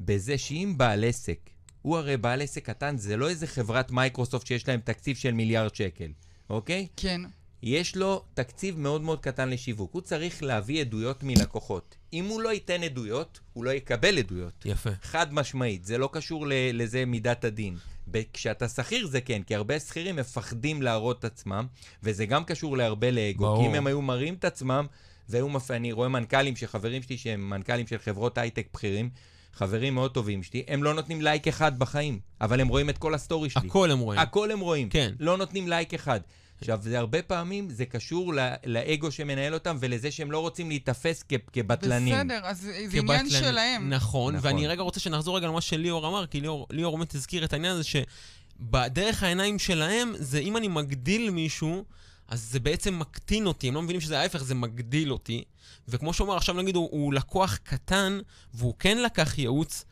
[0.00, 1.49] בזה שאם בעל עסק,
[1.82, 5.74] הוא הרי בעל עסק קטן, זה לא איזה חברת מייקרוסופט שיש להם תקציב של מיליארד
[5.74, 6.08] שקל,
[6.50, 6.86] אוקיי?
[6.96, 7.20] כן.
[7.62, 9.94] יש לו תקציב מאוד מאוד קטן לשיווק.
[9.94, 11.96] הוא צריך להביא עדויות מלקוחות.
[12.12, 14.52] אם הוא לא ייתן עדויות, הוא לא יקבל עדויות.
[14.64, 14.90] יפה.
[15.02, 16.52] חד משמעית, זה לא קשור ל-
[16.82, 17.76] לזה מידת הדין.
[18.32, 21.66] כשאתה שכיר זה כן, כי הרבה שכירים מפחדים להראות את עצמם,
[22.02, 23.44] וזה גם קשור להרבה לאגו.
[23.44, 23.62] ברור.
[23.62, 24.86] כי אם הם היו מראים את עצמם,
[25.28, 25.70] והיו מפ...
[25.70, 29.10] אני רואה מנכ"לים שחברים שלי שהם מנכ"לים של חברות הייטק בכירים,
[29.54, 33.14] חברים מאוד טובים שלי, הם לא נותנים לייק אחד בחיים, אבל הם רואים את כל
[33.14, 33.68] הסטורי שלי.
[33.68, 34.20] הכל הם רואים.
[34.20, 34.88] הכל הם רואים.
[34.88, 35.12] כן.
[35.20, 36.20] לא נותנים לייק אחד.
[36.60, 41.24] עכשיו, זה הרבה פעמים, זה קשור ל- לאגו שמנהל אותם ולזה שהם לא רוצים להיתפס
[41.28, 42.14] כ- כבטלנים.
[42.14, 43.30] בסדר, אז זה עניין.
[43.30, 43.90] שלהם.
[43.90, 44.46] נכון, נכון.
[44.50, 47.72] ואני רגע רוצה שנחזור רגע למה שליאור אמר, כי ליאור, ליאור באמת הזכיר את העניין
[47.72, 51.84] הזה שבדרך העיניים שלהם, זה אם אני מגדיל מישהו,
[52.30, 55.44] אז זה בעצם מקטין אותי, הם לא מבינים שזה ההפך, זה מגדיל אותי.
[55.88, 58.18] וכמו שהוא אמר, עכשיו נגיד הוא, הוא לקוח קטן,
[58.54, 59.84] והוא כן לקח ייעוץ,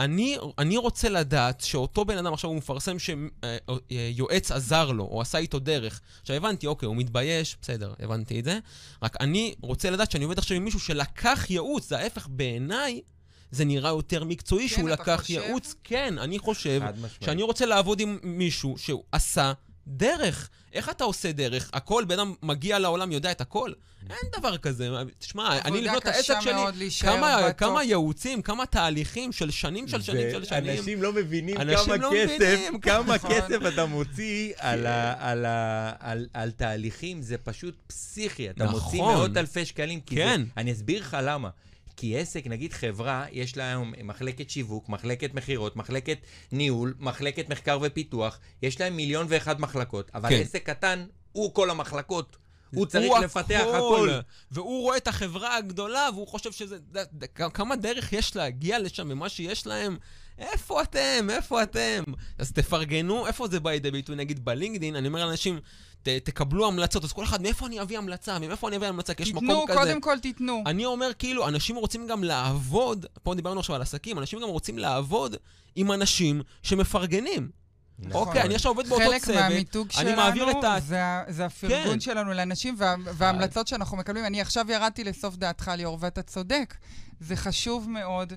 [0.00, 5.38] אני, אני רוצה לדעת שאותו בן אדם עכשיו הוא מפרסם שיועץ עזר לו, או עשה
[5.38, 6.00] איתו דרך.
[6.20, 8.58] עכשיו הבנתי, אוקיי, הוא מתבייש, בסדר, הבנתי את זה.
[9.02, 13.00] רק אני רוצה לדעת שאני עובד עכשיו עם מישהו שלקח ייעוץ, זה ההפך בעיניי.
[13.50, 15.34] זה נראה יותר מקצועי כן, שהוא לקח חושב?
[15.34, 15.74] ייעוץ.
[15.84, 16.82] כן, אני חושב.
[17.24, 19.52] שאני רוצה לעבוד עם מישהו שהוא עשה
[19.90, 20.48] דרך.
[20.72, 21.70] איך אתה עושה דרך?
[21.72, 23.72] הכל, בן אדם מגיע לעולם, יודע את הכל?
[24.10, 24.88] אין דבר כזה.
[25.18, 27.52] תשמע, אני לבנות את העסק שלי, כמה.
[27.52, 30.78] כמה ייעוצים, כמה תהליכים של שנים של שנים של שנים.
[30.78, 32.80] אנשים לא מבינים אנשים כמה לא כסף, מבינים.
[32.80, 33.30] כמה נכון.
[33.30, 38.50] כסף אתה מוציא על, ה, על, ה, על, על תהליכים, זה פשוט פסיכי.
[38.50, 38.80] אתה נכון.
[38.80, 40.00] מוציא מאות אלפי שקלים.
[40.00, 40.42] כי כן.
[40.46, 41.48] זה, אני אסביר לך למה.
[42.00, 46.18] כי עסק, נגיד חברה, יש לה היום מחלקת שיווק, מחלקת מכירות, מחלקת
[46.52, 50.40] ניהול, מחלקת מחקר ופיתוח, יש להם מיליון ואחת מחלקות, אבל כן.
[50.42, 52.36] עסק קטן הוא כל המחלקות.
[52.74, 54.08] הוא צריך הוא לפתח הכל.
[54.50, 56.78] והוא רואה את החברה הגדולה, והוא חושב שזה...
[56.78, 57.24] ד- ד-
[57.54, 59.96] כמה דרך יש להגיע לשם ממה שיש להם?
[60.38, 61.26] איפה אתם?
[61.30, 62.02] איפה אתם?
[62.38, 64.16] אז תפרגנו, איפה זה בא לידי ביטוי?
[64.16, 65.60] נגיד בלינקדין, אני אומר לאנשים,
[66.02, 68.38] ת, תקבלו המלצות, אז כל אחד, מאיפה אני אביא המלצה?
[68.38, 69.14] מאיפה אני אביא המלצה?
[69.14, 69.78] כי יש תיתנו, מקום כזה.
[69.78, 70.62] קודם כל תיתנו.
[70.66, 74.78] אני אומר, כאילו, אנשים רוצים גם לעבוד, פה דיברנו עכשיו על עסקים, אנשים גם רוצים
[74.78, 75.36] לעבוד
[75.76, 77.50] עם אנשים שמפרגנים.
[77.98, 78.28] נכון.
[78.28, 81.46] אוקיי, אני עכשיו עובד באותו חלק צוות, מהמיתוג אני שלנו, מעביר את ה- זה, זה
[81.46, 82.00] הפרגון כן.
[82.00, 84.24] שלנו לאנשים וה, וההמלצות שאנחנו מקבלים.
[84.26, 86.74] אני עכשיו ירדתי לסוף דעתך, ליאור, ואתה צודק.
[87.20, 88.32] זה חשוב מאוד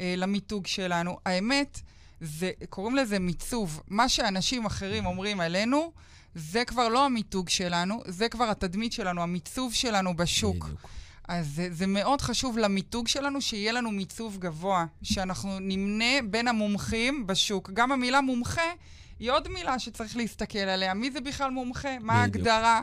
[0.00, 1.18] אה, למיתוג שלנו.
[1.26, 1.80] האמת,
[2.20, 3.80] זה, קוראים לזה מיצוב.
[3.88, 5.92] מה שאנשים אחרים אומרים עלינו,
[6.38, 10.64] זה כבר לא המיתוג שלנו, זה כבר התדמית שלנו, המיצוב שלנו בשוק.
[10.64, 10.90] בדיוק.
[11.28, 17.26] אז זה, זה מאוד חשוב למיתוג שלנו, שיהיה לנו מיצוב גבוה, שאנחנו נמנה בין המומחים
[17.26, 17.70] בשוק.
[17.74, 18.72] גם המילה מומחה
[19.18, 20.94] היא עוד מילה שצריך להסתכל עליה.
[20.94, 21.98] מי זה בכלל מומחה?
[22.00, 22.12] מה.
[22.12, 22.80] ההגדרה?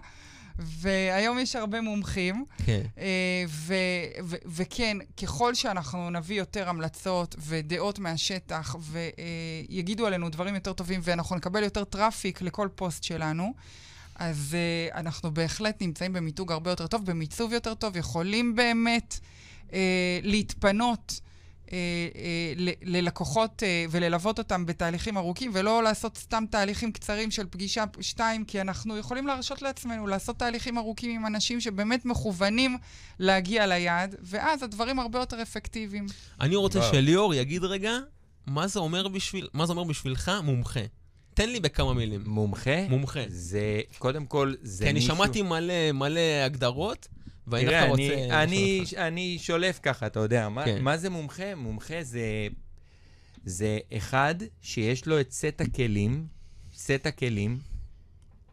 [0.59, 2.81] והיום יש הרבה מומחים, כן.
[2.97, 3.73] אה, ו-
[4.23, 11.35] ו- וכן, ככל שאנחנו נביא יותר המלצות ודעות מהשטח, ויגידו עלינו דברים יותר טובים, ואנחנו
[11.35, 13.53] נקבל יותר traffic לכל פוסט שלנו,
[14.15, 14.55] אז
[14.91, 19.19] uh, אנחנו בהחלט נמצאים במיתוג הרבה יותר טוב, במיצוב יותר טוב, יכולים באמת
[19.69, 19.73] uh,
[20.21, 21.19] להתפנות
[21.71, 21.77] אה,
[22.15, 27.83] אה, ל- ללקוחות אה, וללוות אותם בתהליכים ארוכים, ולא לעשות סתם תהליכים קצרים של פגישה
[28.01, 32.77] שתיים, כי אנחנו יכולים להרשות לעצמנו לעשות תהליכים ארוכים עם אנשים שבאמת מכוונים
[33.19, 36.05] להגיע ליעד, ואז הדברים הרבה יותר אפקטיביים.
[36.41, 36.91] אני רוצה וואו.
[36.91, 37.91] שליאור יגיד רגע,
[38.47, 40.79] מה זה אומר בשביל, מה זה אומר בשבילך מומחה?
[41.33, 42.23] תן לי בכמה מילים.
[42.25, 42.87] מומחה?
[42.89, 43.19] מומחה.
[43.27, 45.15] זה, קודם כל, זה כי אני מישהו...
[45.15, 47.07] שמעתי מלא, מלא הגדרות,
[47.49, 48.03] תראה, דווקא אני, רוצה...
[48.15, 48.83] לשאול אני.
[49.07, 50.49] אני שולף ככה, אתה יודע.
[50.49, 50.81] מה, כן.
[50.81, 51.55] מה זה מומחה?
[51.55, 52.47] מומחה זה,
[53.45, 56.27] זה אחד שיש לו את סט הכלים,
[56.75, 57.59] סט הכלים,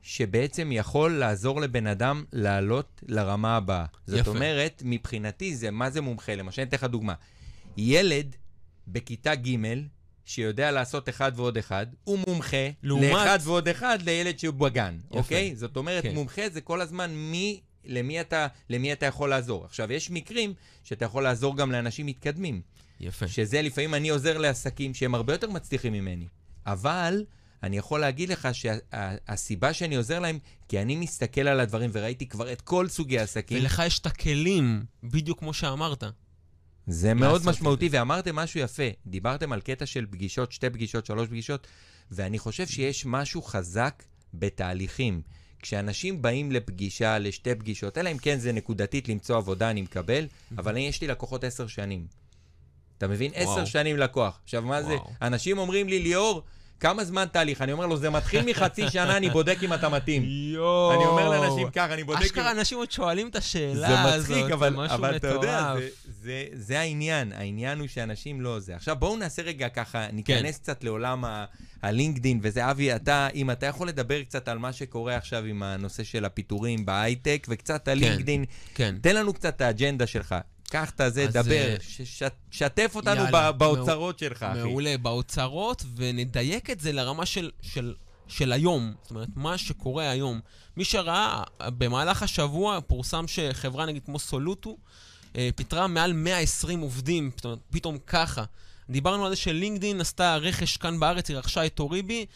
[0.03, 3.85] שבעצם יכול לעזור לבן אדם לעלות לרמה הבאה.
[4.07, 4.31] זאת יפה.
[4.31, 6.35] אומרת, מבחינתי, זה, מה זה מומחה?
[6.35, 7.15] למשל, אני אתן לך דוגמה.
[7.77, 8.37] ילד
[8.89, 9.57] בכיתה ג'
[10.25, 15.19] שיודע לעשות אחד ועוד אחד, הוא מומחה לעומת- לאחד ועוד אחד לילד שהוא בגן, יפה.
[15.19, 15.57] אוקיי?
[15.57, 16.15] זאת אומרת, כן.
[16.15, 19.65] מומחה זה כל הזמן מי, למי אתה, למי אתה יכול לעזור.
[19.65, 20.55] עכשיו, יש מקרים
[20.85, 22.63] שאתה יכול לעזור גם לאנשים מתקדמים,
[23.01, 23.29] יפה.
[23.29, 26.27] שזה לפעמים אני עוזר לעסקים שהם הרבה יותר מצליחים ממני,
[26.67, 27.25] אבל
[27.63, 32.53] אני יכול להגיד לך שהסיבה שאני עוזר להם, כי אני מסתכל על הדברים וראיתי כבר
[32.53, 33.59] את כל סוגי העסקים.
[33.59, 36.05] ולך יש את הכלים, בדיוק כמו שאמרת.
[36.87, 38.83] זה מאוד משמעותי, ואמרתם משהו יפה.
[39.07, 41.67] דיברתם על קטע של פגישות, שתי פגישות, שלוש פגישות,
[42.11, 44.03] ואני חושב שיש משהו חזק
[44.35, 45.23] בתהליכים.
[45.63, 50.27] כשאנשים באים לפגישה, לשתי פגישות, אלא אם כן זה נקודתית למצוא עבודה, אני מקבל,
[50.59, 52.07] אבל אני, יש לי לקוחות עשר שנים.
[52.99, 53.31] אתה מבין?
[53.35, 54.41] עשר שנים לקוח.
[54.45, 54.95] עכשיו, מה זה?
[54.95, 55.11] וואו.
[55.23, 56.43] אנשים אומרים לי, ליאור,
[56.81, 57.63] כמה זמן תהליך?
[57.63, 60.23] אני אומר לו, זה מתחיל מחצי שנה, אני בודק אם אתה מתאים.
[60.27, 60.95] יואו.
[60.95, 62.25] אני אומר לאנשים ככה, אני בודק אם...
[62.25, 65.75] אשכרה אנשים עוד שואלים את השאלה זה הזאת, מצחיק, אבל, אבל אתה יודע.
[65.79, 65.89] זה,
[66.23, 67.33] זה, זה העניין.
[67.33, 68.77] העניין הוא שאנשים לא זה.
[68.77, 70.63] עכשיו בואו נעשה רגע ככה, ניכנס כן.
[70.63, 71.45] קצת לעולם ה-
[71.83, 76.05] הלינקדין, וזה אבי, אתה, אם אתה יכול לדבר קצת על מה שקורה עכשיו עם הנושא
[76.05, 78.43] של הפיטורים בהייטק, וקצת על כן,
[78.75, 78.95] כן.
[79.01, 80.35] תן לנו קצת את האג'נדה שלך.
[80.71, 84.59] קח את הזה, דבר, אה, ש- ש- שתף אותנו יאללה, באוצרות שלך, אחי.
[84.59, 87.95] מעולה, באוצרות, ונדייק את זה לרמה של, של,
[88.29, 88.95] של היום.
[89.03, 90.41] זאת אומרת, מה שקורה היום.
[90.77, 94.77] מי שראה, במהלך השבוע פורסם שחברה נגיד כמו סולוטו,
[95.37, 98.45] אה, פיטרה מעל 120 עובדים, אומרת, פתאום ככה.
[98.91, 102.27] דיברנו על זה שלינקדין עשתה רכש כאן בארץ, היא רכשה את אוריבי,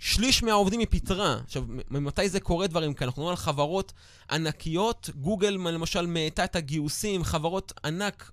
[0.00, 1.40] שליש מהעובדים היא פיטרה.
[1.44, 3.08] עכשיו, ממתי זה קורה דברים כאלה?
[3.08, 3.92] אנחנו מדברים על חברות
[4.30, 8.30] ענקיות, גוגל למשל מאטה את הגיוסים, חברות ענק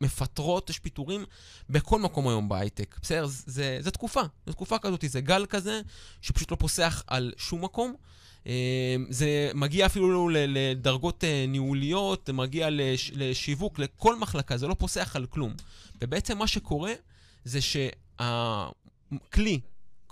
[0.00, 1.24] מפטרות, יש פיטורים
[1.70, 2.96] בכל מקום היום בהייטק.
[3.02, 3.26] בסדר?
[3.26, 5.80] זה, זה, תקופה, זו תקופה כזאת, זה גל כזה
[6.20, 7.94] שפשוט לא פוסח על שום מקום.
[8.46, 14.66] אה, זה מגיע אפילו ל- לדרגות אה, ניהוליות, זה מגיע לש, לשיווק, לכל מחלקה, זה
[14.66, 15.54] לא פוסח על כלום.
[16.02, 16.92] ובעצם מה שקורה
[17.44, 19.60] זה שהכלי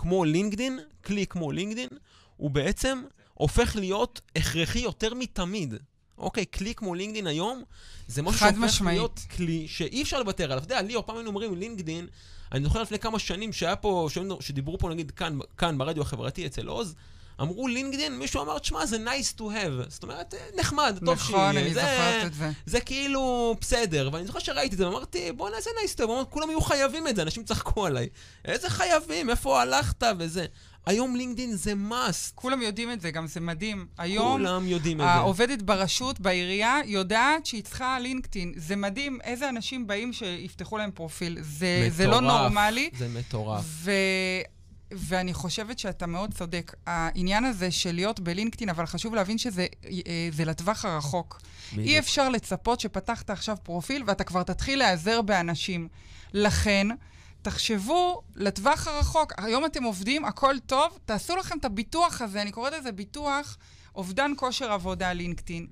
[0.00, 1.88] כמו לינקדין, כלי כמו לינקדין,
[2.36, 3.02] הוא בעצם
[3.34, 5.74] הופך להיות הכרחי יותר מתמיד.
[6.18, 7.62] אוקיי, כלי כמו לינקדין היום,
[8.06, 8.98] זה משהו שהופך משמעית.
[8.98, 10.58] להיות כלי שאי אפשר לוותר עליו.
[10.58, 12.06] אתה יודע, ליאור, פעם היינו אומרים לינקדין,
[12.52, 14.08] אני זוכר לפני כמה שנים שהיה פה,
[14.40, 16.94] שדיברו פה נגיד כאן, כאן ברדיו החברתי אצל עוז,
[17.40, 19.88] אמרו לינקדין, מישהו אמר, תשמע, זה nice to have.
[19.90, 21.38] זאת אומרת, אה, נחמד, טוב שיהיה.
[21.38, 22.50] נכון, אני זה- זוכרת את זה.
[22.66, 26.50] זה כאילו בסדר, ואני זוכר שראיתי את זה, ואמרתי, בוא נעשה nice to have, כולם
[26.50, 28.08] יהיו חייבים את זה, אנשים צחקו עליי.
[28.44, 30.46] איזה חייבים, איפה הלכת וזה.
[30.86, 32.32] היום לינקדין זה must.
[32.34, 33.86] כולם יודעים את זה, גם זה מדהים.
[33.98, 35.10] היום כולם יודעים את זה.
[35.10, 38.52] העובדת ברשות, בעירייה, יודעת שהיא צריכה לינקדאין.
[38.56, 41.38] זה מדהים איזה אנשים באים שיפתחו להם פרופיל.
[41.40, 42.40] זה, זה לא מטורף.
[42.42, 42.90] נורמלי.
[42.98, 43.64] זה מטורף.
[43.66, 43.90] ו...
[44.92, 46.74] ואני חושבת שאתה מאוד צודק.
[46.86, 51.40] העניין הזה של להיות בלינקדאין, אבל חשוב להבין שזה אה, לטווח הרחוק.
[51.72, 51.88] בדיוק.
[51.88, 55.88] אי אפשר לצפות שפתחת עכשיו פרופיל ואתה כבר תתחיל להיעזר באנשים.
[56.32, 56.86] לכן,
[57.42, 59.32] תחשבו לטווח הרחוק.
[59.36, 63.56] היום אתם עובדים, הכל טוב, תעשו לכם את הביטוח הזה, אני קוראת לזה ביטוח
[63.94, 65.66] אובדן כושר עבודה לינקדאין.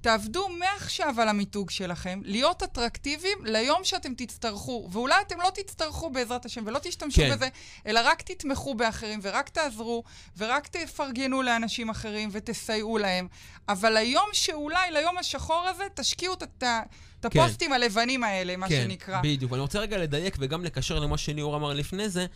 [0.00, 6.44] תעבדו מעכשיו על המיתוג שלכם, להיות אטרקטיביים ליום שאתם תצטרכו, ואולי אתם לא תצטרכו בעזרת
[6.44, 7.30] השם ולא תשתמשו כן.
[7.32, 7.48] בזה,
[7.86, 10.04] אלא רק תתמכו באחרים ורק תעזרו
[10.38, 13.28] ורק תפרגנו לאנשים אחרים ותסייעו להם.
[13.68, 16.64] אבל היום שאולי, ליום השחור הזה, תשקיעו את, את,
[17.20, 17.40] את כן.
[17.40, 19.20] הפוסטים הלבנים האלה, מה כן, שנקרא.
[19.22, 19.52] בדיוק.
[19.52, 22.26] ואני רוצה רגע לדייק וגם לקשר למה שליאור אמר לפני זה.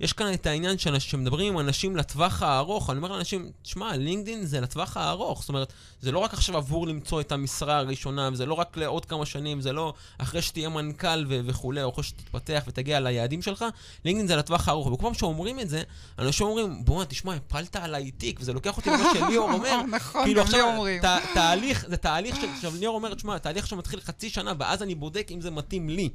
[0.00, 2.90] יש כאן את העניין שמדברים עם אנשים לטווח הארוך.
[2.90, 5.40] אני אומר לאנשים, תשמע, לינקדין זה לטווח הארוך.
[5.40, 9.04] זאת אומרת, זה לא רק עכשיו עבור למצוא את המשרה הראשונה, וזה לא רק לעוד
[9.04, 13.64] כמה שנים, זה לא אחרי שתהיה מנכ"ל ו- וכולי, או אחרי שתתפתח ותגיע ליעדים שלך,
[14.04, 14.86] לינקדין זה לטווח הארוך.
[14.86, 15.82] וכל פעם שאומרים את זה,
[16.18, 19.82] אנשים אומרים, בוא'נה, תשמע, הפלת עליי תיק, וזה לוקח אותי למה שליאור אומר.
[19.82, 20.58] נכון, כאילו עכשיו.
[21.02, 25.28] תה- תהליך, זה תהליך עכשיו ליאור אומר, תשמע, תהליך שמתחיל חצי שנה, ואז אני בודק
[25.30, 26.08] אם זה מתאים לי.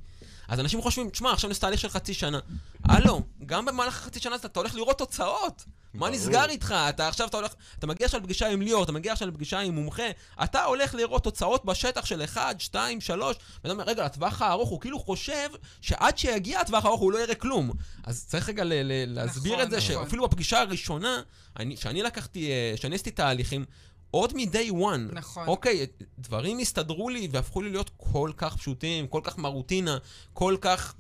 [0.50, 2.40] אז אנשים חושבים, תשמע, עכשיו יש תהליך של חצי שנה.
[2.84, 5.64] הלו, גם במהלך החצי שנה אתה הולך לראות תוצאות.
[5.94, 6.10] מה.
[6.10, 6.76] נסגר איתך?
[6.90, 9.76] אתה עכשיו, אתה הולך, אתה מגיע עכשיו לפגישה עם ליאור, אתה מגיע עכשיו לפגישה עם
[9.76, 10.04] מומחה,
[10.44, 14.80] אתה הולך לראות תוצאות בשטח של 1, 2, 3, ואתה אומר, רגע, לטווח הארוך, הוא
[14.82, 15.50] כאילו חושב
[15.82, 17.72] שעד שיגיע הטווח הארוך הוא לא יראה כלום.
[18.04, 18.64] אז צריך רגע
[19.08, 19.88] להסביר נכון, את זה, נכון.
[20.06, 21.22] שאפילו בפגישה הראשונה,
[21.60, 23.66] אני- שאני לקחתי, אה, שאני עשיתי תהליכים,
[24.12, 25.48] עוד מ-day one, נכון.
[25.48, 25.86] אוקיי,
[26.20, 29.98] דברים הסתדרו לי והפכו לי להיות כל כך פשוטים, כל כך מרוטינה,
[30.34, 30.96] כל כך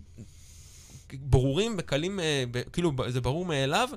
[1.13, 2.43] ברורים וקלים, אה,
[2.73, 3.89] כאילו, זה ברור מאליו,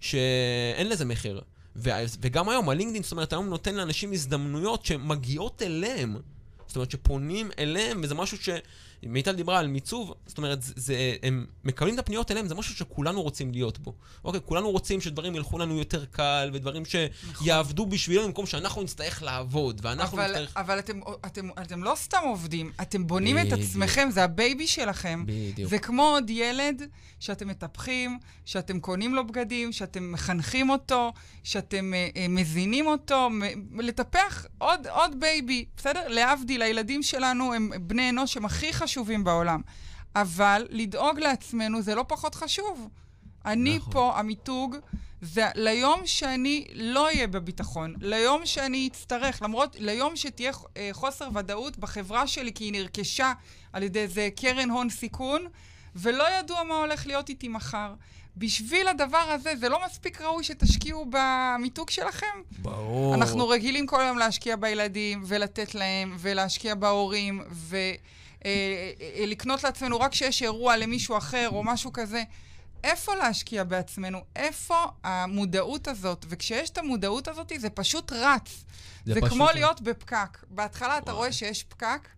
[0.00, 1.40] שאין לזה מחיר.
[2.20, 6.16] וגם היום, הלינקדאין, זאת אומרת, היום נותן לאנשים הזדמנויות שמגיעות אליהם.
[6.66, 8.48] זאת אומרת, שפונים אליהם, וזה משהו ש...
[9.02, 12.74] מיטל דיברה על מיצוב, זאת אומרת, זה, זה, הם מקבלים את הפניות אליהם, זה משהו
[12.74, 13.94] שכולנו רוצים להיות בו.
[14.24, 19.80] אוקיי, כולנו רוצים שדברים ילכו לנו יותר קל, ודברים שיעבדו בשבילנו במקום שאנחנו נצטרך לעבוד,
[19.84, 20.56] ואנחנו אבל, נצטרך...
[20.56, 23.60] אבל אתם, אתם, אתם לא סתם עובדים, אתם בונים את בדיוק.
[23.60, 25.24] עצמכם, זה הבייבי שלכם.
[25.26, 25.70] בדיוק.
[25.70, 26.82] זה כמו עוד ילד
[27.20, 31.12] שאתם מטפחים, שאתם קונים לו בגדים, שאתם מחנכים אותו,
[31.44, 36.08] שאתם אה, אה, מזינים אותו, מ- לטפח עוד, עוד בייבי, בסדר?
[36.08, 38.87] להבדיל, הילדים שלנו הם בני אנוש שהם הכי חשובים
[39.24, 39.60] בעולם.
[40.14, 42.88] אבל לדאוג לעצמנו זה לא פחות חשוב.
[43.44, 43.92] אני נכון.
[43.92, 44.76] פה, המיתוג,
[45.22, 51.78] זה ליום שאני לא אהיה בביטחון, ליום שאני אצטרך, למרות, ליום שתהיה אה, חוסר ודאות
[51.78, 53.32] בחברה שלי, כי היא נרכשה
[53.72, 55.46] על ידי איזה קרן הון סיכון,
[55.96, 57.94] ולא ידוע מה הולך להיות איתי מחר.
[58.36, 62.26] בשביל הדבר הזה, זה לא מספיק ראוי שתשקיעו במיתוג שלכם?
[62.58, 63.14] ברור.
[63.14, 67.42] אנחנו רגילים כל היום להשקיע בילדים, ולתת להם, ולהשקיע בהורים,
[68.44, 72.22] ולקנות לעצמנו רק כשיש אירוע למישהו אחר או משהו כזה.
[72.84, 74.24] איפה להשקיע בעצמנו?
[74.36, 76.26] איפה המודעות הזאת?
[76.28, 78.64] וכשיש את המודעות הזאת, זה פשוט רץ.
[79.04, 79.46] זה זה, פשוט כמו.
[79.54, 80.38] להיות בפקק.
[80.50, 81.16] בהתחלה אתה וואי.
[81.16, 82.08] רואה שיש פקק,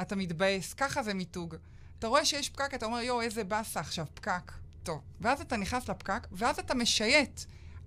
[0.00, 0.74] אתה מתבאס.
[0.74, 1.54] ככה זה מיתוג.
[1.98, 4.52] אתה רואה שיש פקק, אתה אומר, יואו, איזה באסה עכשיו, פקק.
[4.82, 5.00] טוב.
[5.20, 7.40] ואז אתה נכנס לפקק, ואז אתה משייט.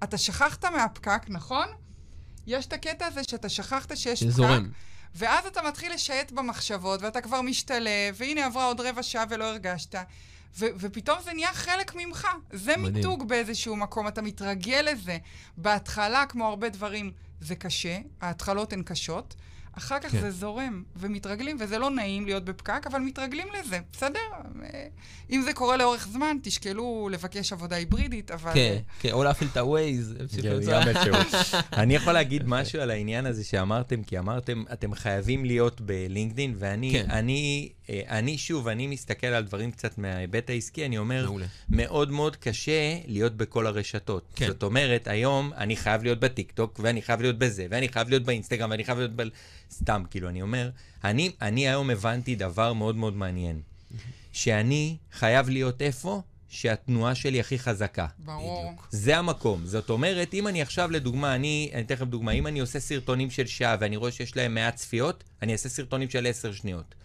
[0.03, 1.67] אתה שכחת מהפקק, נכון?
[2.47, 4.31] יש את הקטע הזה שאתה שכחת שיש פקק.
[4.31, 4.69] שזורם.
[5.15, 9.95] ואז אתה מתחיל לשייט במחשבות, ואתה כבר משתלב, והנה עברה עוד רבע שעה ולא הרגשת.
[10.59, 12.27] ו- ופתאום זה נהיה חלק ממך.
[12.51, 12.93] זה מדהים.
[12.93, 15.17] מיתוג באיזשהו מקום, אתה מתרגל לזה.
[15.57, 19.35] בהתחלה, כמו הרבה דברים, זה קשה, ההתחלות הן קשות.
[19.77, 20.21] אחר כך כן.
[20.21, 24.19] זה זורם, ומתרגלים, וזה לא נעים להיות בפקק, אבל מתרגלים לזה, בסדר?
[24.63, 24.87] אה,
[25.31, 28.53] אם זה קורה לאורך זמן, תשקלו לבקש עבודה היברידית, אבל...
[28.53, 29.57] כן, כן, או להפעיל את
[30.87, 31.27] אפשרות.
[31.73, 36.91] אני יכול להגיד משהו על העניין הזה שאמרתם, כי אמרתם, אתם חייבים להיות בלינקדין, ואני,
[36.91, 37.11] כן.
[37.11, 41.45] אני, אה, אני שוב, אני מסתכל על דברים קצת מההיבט העסקי, אני אומר, מעולה.
[41.69, 44.33] מאוד מאוד קשה להיות בכל הרשתות.
[44.35, 44.47] כן.
[44.47, 48.71] זאת אומרת, היום אני חייב להיות בטיקטוק, ואני חייב להיות בזה, ואני חייב להיות באינסטגרם,
[48.71, 49.23] ואני חייב להיות ב...
[49.71, 50.69] סתם, כאילו, אני אומר,
[51.03, 53.61] אני, אני היום הבנתי דבר מאוד מאוד מעניין,
[54.31, 58.07] שאני חייב להיות איפה שהתנועה שלי הכי חזקה.
[58.19, 58.63] ברור.
[58.65, 58.87] בדיוק.
[58.91, 59.65] זה המקום.
[59.65, 63.29] זאת אומרת, אם אני עכשיו, לדוגמה, אני, אני אתן לכם דוגמה, אם אני עושה סרטונים
[63.29, 66.95] של שעה ואני רואה שיש להם מעט צפיות, אני אעשה סרטונים של עשר שניות.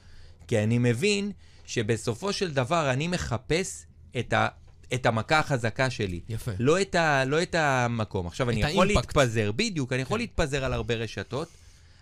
[0.48, 1.32] כי אני מבין
[1.66, 3.86] שבסופו של דבר אני מחפש
[4.18, 4.48] את, ה,
[4.94, 6.20] את המכה החזקה שלי.
[6.28, 6.50] יפה.
[6.58, 8.26] לא את, ה, לא את המקום.
[8.26, 9.16] עכשיו, אני את יכול האימפקט.
[9.16, 10.22] להתפזר, בדיוק, אני יכול כן.
[10.22, 11.48] להתפזר על הרבה רשתות,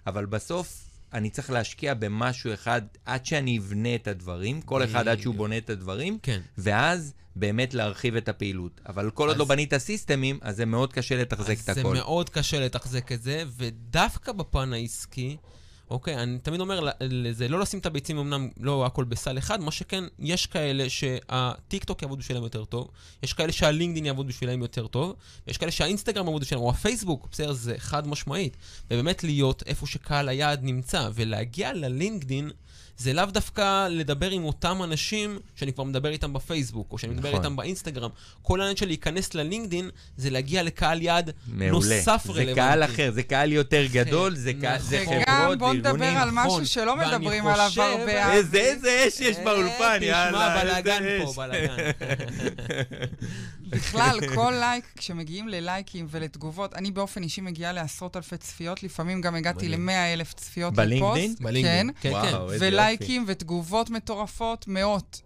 [0.06, 5.20] אבל בסוף אני צריך להשקיע במשהו אחד עד שאני אבנה את הדברים, כל אחד עד
[5.20, 5.34] שהוא.
[5.34, 6.40] בונה את הדברים, כן.
[6.58, 8.80] ואז באמת להרחיב את הפעילות.
[8.88, 11.82] אבל כל עוד אז- לא בנית סיסטמים, אז זה מאוד קשה לתחזק את אז זה.
[11.82, 15.36] מאוד קשה לתחזק את זה, ודווקא בפן העסקי,
[15.90, 19.70] אוקיי, אני תמיד אומר לזה, לא לשים את הביצים, אמנם לא הכל בסל אחד, מה
[19.70, 22.88] שכן, יש כאלה שהטיקטוק יעבוד בשבילם יותר טוב,
[23.22, 25.14] יש כאלה שהלינקדאין יעבוד בשבילם יותר טוב,
[25.46, 28.56] ויש כאלה שהאינסטגרם יעבוד בשבילם, או הפייסבוק, בסדר, זה חד משמעית.
[28.90, 32.50] ובאמת להיות איפה שקהל היעד נמצא, ולהגיע ללינקדאין,
[32.98, 37.28] זה לאו דווקא לדבר עם אותם אנשים שאני כבר מדבר איתם בפייסבוק, או שאני מדבר
[37.28, 37.40] נכון.
[37.40, 38.10] איתם באינסטגרם.
[38.42, 41.70] כל העניין של להיכנס ללינקדאין, זה להגיע לקהל יעד מעולה.
[41.70, 42.54] נוסף זה רלוונטי.
[42.54, 45.14] קהל אחר, זה קהל יותר גדול, זה קהל- זה נכון.
[45.24, 46.16] חברות, וגם זה בוא נדבר ארגונים.
[46.16, 46.64] על משהו נכון.
[46.64, 48.32] שלא מדברים עליו הרבה.
[48.32, 48.74] איזה
[49.08, 50.54] אש יש באולפן, אה, יאללה.
[50.56, 51.32] תשמע, בלאגן פה.
[51.36, 51.76] בלאגן.
[53.74, 59.34] בכלל, כל לייק, כשמגיעים ללייקים ולתגובות, אני באופן אישי מגיעה לעשרות אלפי צפיות, לפעמים גם
[59.34, 59.88] הגעתי מדהים.
[59.88, 60.74] ל-100 אלף צפיות?
[60.78, 61.40] לפוסט.
[61.40, 61.90] בלינקדאין.
[61.92, 61.94] כן.
[62.00, 62.34] כן, כן.
[62.34, 65.20] וואו, ולייקים ותגובות מטורפות, מאות.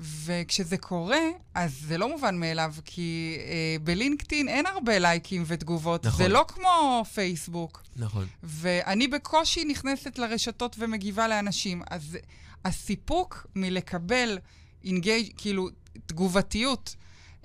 [0.00, 1.20] וכשזה קורה,
[1.54, 6.06] אז זה לא מובן מאליו, כי אה, בלינקדאין אין הרבה לייקים ותגובות.
[6.06, 6.22] נכון.
[6.22, 7.82] זה לא כמו פייסבוק.
[7.96, 8.26] נכון.
[8.42, 11.82] ואני בקושי נכנסת לרשתות ומגיבה לאנשים.
[11.90, 12.18] אז
[12.64, 14.38] הסיפוק מלקבל
[14.84, 15.68] אינגייג', כאילו,
[16.06, 16.96] תגובתיות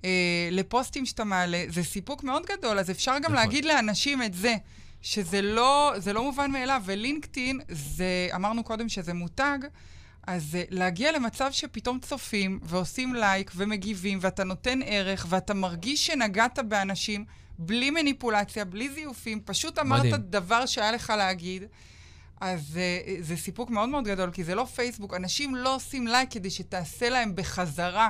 [0.06, 3.36] אה, לפוסטים שאתה מעלה, זה סיפוק מאוד גדול, אז אפשר גם נכון.
[3.36, 4.56] להגיד לאנשים את זה.
[5.06, 9.58] שזה לא, זה לא מובן מאליו, ולינקדאין, זה, אמרנו קודם שזה מותג,
[10.28, 16.60] אז אה, להגיע למצב שפתאום צופים ועושים לייק ומגיבים, ואתה נותן ערך, ואתה מרגיש שנגעת
[16.60, 17.26] באנשים
[17.58, 20.16] בלי מניפולציה, בלי זיופים, פשוט אמרת מדהים.
[20.16, 21.64] דבר שהיה לך להגיד.
[22.42, 25.14] אז אה, זה סיפוק מאוד מאוד גדול, כי זה לא פייסבוק.
[25.14, 28.10] אנשים לא עושים לייק כדי שתעשה להם בחזרה.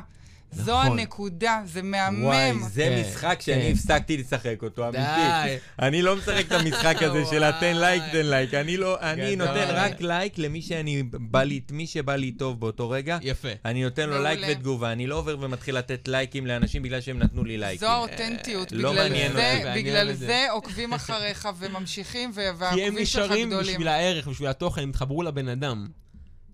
[0.55, 0.99] זו נכון.
[0.99, 2.23] הנקודה, זה מהמם.
[2.23, 3.71] וואי, זה כן, משחק שאני כן.
[3.71, 4.97] הפסקתי לשחק אותו, די.
[4.97, 5.55] אמיתי.
[5.79, 8.53] אני לא משחק את המשחק הזה של התן לייק, תן לייק.
[8.53, 9.35] אני לא, אני.
[9.35, 13.17] נותן רק לייק למי שאני בא לי, מי שבא לי טוב באותו רגע.
[13.21, 13.47] יפה.
[13.65, 14.39] אני נותן לו לייק.
[14.49, 17.79] ותגובה, אני לא עובר ומתחיל לתת לייקים לאנשים בגלל שהם נתנו לי לייקים.
[17.87, 18.71] זו האותנטיות.
[18.71, 19.79] לא בגלל מעניין זה- אותי.
[19.83, 20.45] בגלל זה.
[20.51, 23.71] עוקבים אחריך וממשיכים, ו- כי הם והעוקבים שלך נשארים גדולים.
[23.73, 25.87] בשביל הערך, בשביל התוכן, הם התחברו לבן אדם.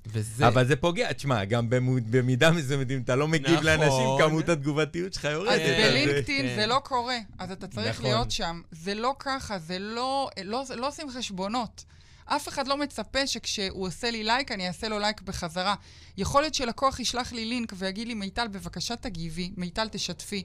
[0.07, 0.47] וזה...
[0.47, 3.65] אבל זה פוגע, תשמע, גם במו- במידה מסוימת, אם אתה לא מגיב נכון.
[3.65, 5.51] לאנשים, כמות התגובתיות שלך יורדת.
[5.51, 6.55] אז כן, בלינקדאין כן.
[6.55, 8.05] זה לא קורה, אז אתה צריך נכון.
[8.05, 8.61] להיות שם.
[8.71, 11.85] זה לא ככה, זה לא, לא, לא עושים חשבונות.
[12.25, 15.75] אף אחד לא מצפה שכשהוא עושה לי לייק, אני אעשה לו לייק בחזרה.
[16.17, 20.43] יכול להיות שלקוח ישלח לי לינק ויגיד לי, מיטל, בבקשה תגיבי, מיטל תשתפי.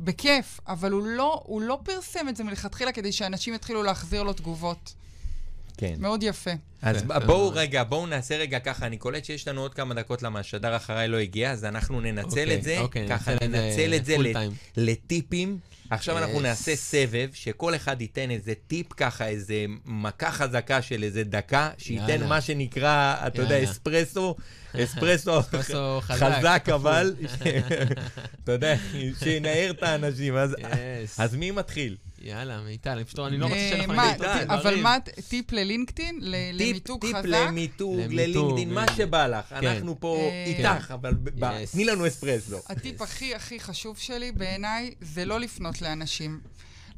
[0.00, 4.32] בכיף, אבל הוא לא, הוא לא פרסם את זה מלכתחילה כדי שאנשים יתחילו להחזיר לו
[4.32, 4.94] תגובות.
[5.76, 5.94] כן.
[5.98, 6.50] מאוד יפה.
[6.82, 7.26] אז בסדר.
[7.26, 10.76] בואו רגע, בואו נעשה רגע ככה, אני קולט שיש לנו עוד כמה דקות למה השדר
[10.76, 14.16] אחריי לא הגיע, אז אנחנו ננצל אוקיי, את זה, אוקיי, ככה ננצל את זה.
[14.76, 15.58] לטיפים.
[15.90, 16.40] עכשיו אנחנו.
[16.40, 22.08] נעשה סבב, שכל אחד ייתן איזה טיפ ככה, איזה מכה חזקה של איזה דקה, שייתן
[22.08, 22.26] יאללה.
[22.26, 23.70] מה שנקרא, אתה יודע, יאללה.
[23.70, 24.36] אספרסו, אספרסו
[24.84, 25.32] אספרסו
[26.00, 26.68] חזק.
[26.74, 27.14] אבל,
[28.44, 28.74] אתה יודע,
[29.24, 30.34] שינער את האנשים.
[31.18, 31.96] אז- מי מתחיל?
[32.22, 34.80] יאללה, מיטל, פשוט אני לא רוצה אה, מה, מדי מיטל, ט- אבל.
[34.80, 34.96] מה,
[35.28, 36.14] טיפ ללינקדאין?
[36.20, 37.26] טיפ, למיתוג טיפ חזק?
[37.26, 38.14] למיתוג, למיתוג,
[38.58, 38.86] ללינקדאין, מה.
[38.96, 39.44] שבא לך.
[39.48, 39.66] כן.
[39.66, 41.14] אנחנו פה אה, איתך, אבל.
[41.72, 42.56] תני לנו אספרסו.
[42.68, 46.40] הטיפ הכי הכי חשוב שלי בעיניי זה לא לפנות לאנשים.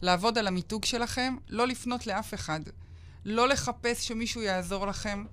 [0.03, 2.61] לעבוד על המיתוג שלכם, לא לפנות לאף אחד.
[3.25, 5.25] לא לחפש שמישהו יעזור לכם.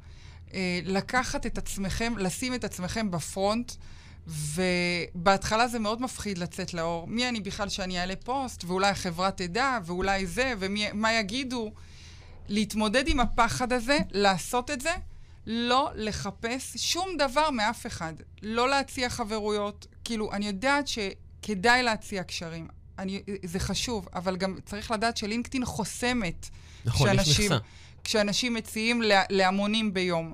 [0.54, 3.72] אה, לקחת את עצמכם, לשים את עצמכם בפרונט,
[4.28, 7.08] ובהתחלה זה מאוד מפחיד לצאת לאור.
[7.08, 11.72] מי אני בכלל שאני אעלה פוסט, ואולי החברה תדע, ואולי זה, ומה יגידו.
[12.48, 14.94] להתמודד עם הפחד הזה, לעשות את זה,
[15.48, 18.14] לא לחפש שום דבר מאף אחד.
[18.42, 19.88] לא להציע חברויות.
[20.04, 22.68] כאילו, אני יודעת שכדאי להציע קשרים.
[23.00, 26.50] אני, זה חשוב, אבל גם צריך לדעת שלינקדאין חוסמת.
[26.86, 27.58] נכון, יש מכסה.
[28.04, 30.34] כשאנשים מציעים לה, להמונים ביום.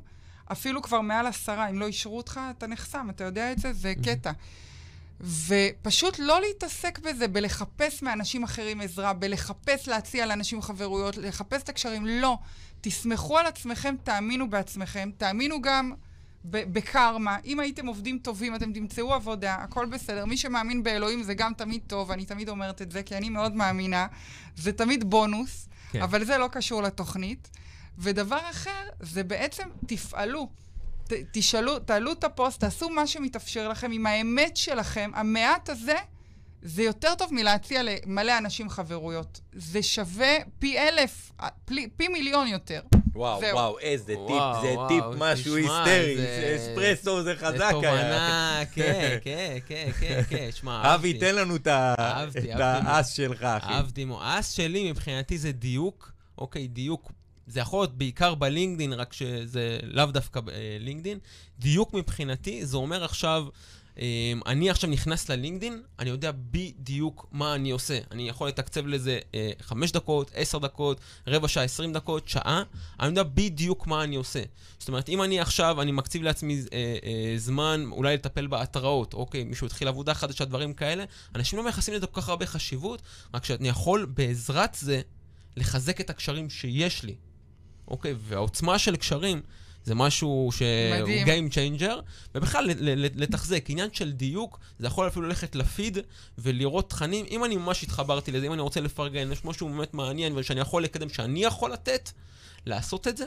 [0.51, 3.73] אפילו כבר מעל עשרה, אם לא אישרו אותך, אתה נחסם, אתה יודע את זה?
[3.73, 4.31] זה קטע.
[5.21, 12.05] ופשוט לא להתעסק בזה, בלחפש מאנשים אחרים עזרה, בלחפש להציע לאנשים חברויות, לחפש את הקשרים.
[12.05, 12.37] לא.
[12.81, 15.93] תסמכו על עצמכם, תאמינו בעצמכם, תאמינו גם
[16.45, 17.37] ב- בקרמה.
[17.45, 20.25] אם הייתם עובדים טובים, אתם תמצאו עבודה, הכל בסדר.
[20.25, 23.55] מי שמאמין באלוהים זה גם תמיד טוב, אני תמיד אומרת את זה, כי אני מאוד
[23.55, 24.07] מאמינה.
[24.55, 26.01] זה תמיד בונוס, כן.
[26.01, 27.49] אבל זה לא קשור לתוכנית.
[27.97, 30.49] ודבר אחר, זה בעצם תפעלו.
[31.07, 35.11] ת, תשאלו, תעלו את הפוסט, תעשו מה שמתאפשר לכם עם האמת שלכם.
[35.13, 35.95] המעט הזה,
[36.61, 39.39] זה יותר טוב מלהציע למלא אנשים חברויות.
[39.53, 41.31] זה שווה פי אלף,
[41.65, 42.81] פי, פי מיליון יותר.
[43.19, 43.55] וואו, זהו.
[43.55, 47.63] וואו, איזה טיפ, וואו, זה וואו, טיפ משהו תשמע, היסטרי, זה- אספרסו זה חזק זה
[47.63, 47.71] היה.
[47.71, 51.67] תובנה, כן, כן, כן, כן, כן, שמע, אבי, תן לנו את.
[51.67, 53.73] האס שלך, אחי.
[53.73, 54.05] אהבתי.
[54.21, 56.11] האס שלי מבחינתי זה דיוק.
[56.37, 57.11] אוקיי, דיוק.
[57.47, 61.17] זה יכול להיות בעיקר בלינקדין, רק שזה לאו דווקא בלינקדין.
[61.59, 63.45] דיוק מבחינתי, זה אומר עכשיו,
[64.45, 67.99] אני עכשיו נכנס ללינקדין, אני יודע בדיוק מה אני עושה.
[68.11, 72.63] אני יכול לתקצב לזה אה, חמש דקות, עשר דקות, רבע שעה, עשרים דקות, שעה,
[72.99, 74.43] אני יודע בדיוק מה אני עושה.
[74.79, 79.43] זאת אומרת, אם אני עכשיו, אני מקציב לעצמי אה, אה, זמן אולי לטפל בהתראות, אוקיי,
[79.43, 81.03] מישהו התחיל עבודה חדשה, דברים כאלה,
[81.35, 83.01] אנשים לא מייחסים לזה כל כך הרבה חשיבות,
[83.33, 85.01] רק שאני יכול בעזרת זה
[85.57, 87.15] לחזק את הקשרים שיש לי.
[87.87, 89.41] אוקיי, והעוצמה של קשרים
[89.83, 90.67] זה משהו שהוא.
[91.25, 91.93] Game Changer,
[92.35, 92.69] ובכלל
[93.15, 95.97] לתחזק, עניין של דיוק, זה יכול אפילו ללכת לפיד
[96.37, 100.37] ולראות תכנים, אם אני ממש התחברתי לזה, אם אני רוצה לפרגן, יש משהו באמת מעניין
[100.37, 102.11] ושאני יכול לקדם, שאני יכול לתת,
[102.65, 103.25] לעשות את זה,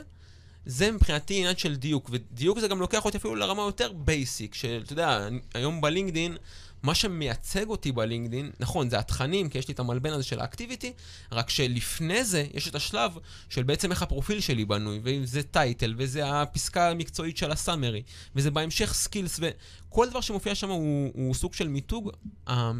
[0.65, 4.93] זה מבחינתי עניין של דיוק, ודיוק זה גם לוקח אותי אפילו לרמה יותר basic, שאתה
[4.93, 6.37] יודע, היום בלינקדין,
[6.83, 10.44] מה שמייצג אותי בלינקדין, נכון, זה התכנים, כי יש לי את המלבן הזה של ה
[10.44, 10.93] activity,
[11.31, 13.11] רק שלפני זה יש את השלב
[13.49, 18.03] של בעצם איך הפרופיל שלי בנוי, וזה title, וזה הפסקה המקצועית של ה summary,
[18.35, 22.11] וזה בהמשך skills, וכל דבר שמופיע שם הוא, הוא סוג של מיתוג,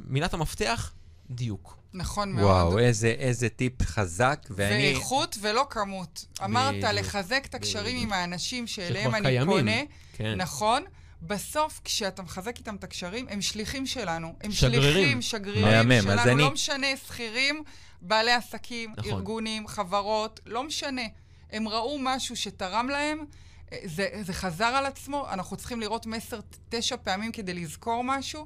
[0.07, 0.93] מילת המפתח,
[1.29, 1.77] דיוק.
[1.93, 2.45] נכון מאוד.
[2.45, 4.83] וואו, איזה איזה טיפ חזק, ואני...
[4.83, 6.25] ואיכות ולא כמות.
[6.43, 8.03] אמרת בדיוק, לחזק את הקשרים בדיוק.
[8.03, 9.57] עם האנשים שאליהם אני קיימים.
[9.57, 9.81] פונה.
[10.13, 10.35] כן.
[10.37, 10.83] נכון.
[11.27, 14.35] בסוף, כשאתה מחזק איתם את הקשרים, הם שליחים שלנו.
[14.43, 14.93] הם שגרירים.
[14.93, 16.21] שליחים, שגרירים מהמם, אז שלנו.
[16.31, 17.63] אני- לא משנה, שכירים,
[18.01, 19.11] בעלי עסקים, נכון.
[19.13, 21.01] ארגונים, חברות, לא משנה.
[21.51, 23.25] הם ראו משהו שתרם להם,
[23.85, 28.45] זה, זה חזר על עצמו, אנחנו צריכים לראות מסר תשע פעמים כדי לזכור משהו.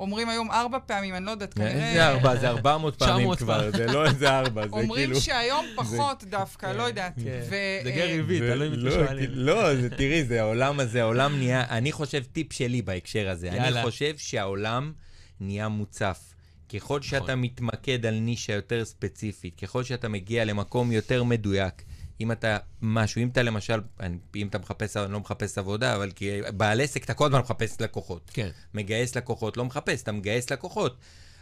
[0.00, 1.92] אומרים היום ארבע פעמים, אני לא יודעת, כנראה...
[1.94, 4.82] זה ארבע, זה ארבע מאות פעמים 900 כבר, זה לא איזה ארבע, זה כאילו...
[4.82, 7.14] אומרים שהיום פחות דווקא, לא יודעת.
[7.24, 7.40] כן.
[7.48, 9.30] זה אה, גרי וי, זה- תלוי מי לא, שואלים.
[9.32, 13.82] לא, זה- תראי, זה העולם הזה, העולם נהיה, אני חושב, טיפ שלי בהקשר הזה, אני.
[13.82, 14.92] חושב שהעולם
[15.40, 16.32] נהיה מוצף.
[16.74, 17.40] ככל שאתה נכון.
[17.40, 21.82] מתמקד על נישה יותר ספציפית, ככל שאתה מגיע למקום יותר מדויק,
[22.20, 26.10] אם אתה משהו, אם אתה למשל, אני- אם אתה מחפש, אני לא מחפש עבודה, אבל
[26.14, 28.30] כי בעל עסק, אתה כל הזמן מחפש לקוחות.
[28.34, 28.50] כן.
[28.74, 30.96] מגייס לקוחות, לא מחפש, אתה מגייס לקוחות.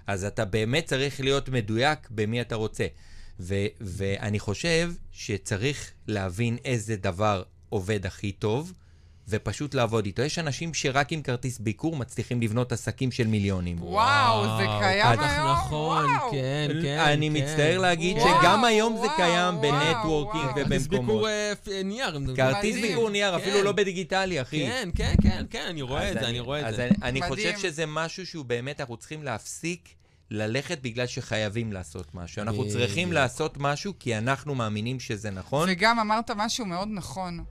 [0.06, 2.86] אז אתה באמת צריך להיות מדויק במי אתה רוצה.
[3.40, 8.72] ו- ואני חושב שצריך להבין איזה דבר עובד הכי טוב,
[9.28, 10.22] ופשוט לעבוד איתו.
[10.22, 13.76] יש אנשים שרק עם כרטיס ביקור מצליחים לבנות עסקים של מיליונים.
[13.82, 15.52] וואו, זה קיים היום?
[15.52, 16.30] נכון, וואו.
[16.30, 16.98] כן, כן.
[16.98, 17.36] אני כן.
[17.44, 20.54] מצטער להגיד וואו, שגם היום זה קיים וואו, ב networking וואו.
[20.54, 21.06] כרטיס ובמקומות.
[21.14, 22.16] ביקור אה, פ- נייר.
[22.16, 22.90] אם זה- כרטיס מדהים.
[22.92, 23.64] ביקור נייר, אפילו כן.
[23.64, 24.66] לא בדיגיטלי, אחי.
[24.66, 26.88] כן, כן, כן, כן, אני רואה את זה, אני רואה את זה.
[27.02, 27.22] אני.
[27.22, 29.88] חושב שזה משהו שהוא באמת, אנחנו צריכים להפסיק
[30.30, 32.42] ללכת בגלל שחייבים לעשות משהו.
[32.42, 32.68] אנחנו.
[32.68, 35.68] צריכים לעשות משהו כי אנחנו מאמינים שזה נכון.
[35.72, 37.44] וגם אמרת משהו מאוד נכון.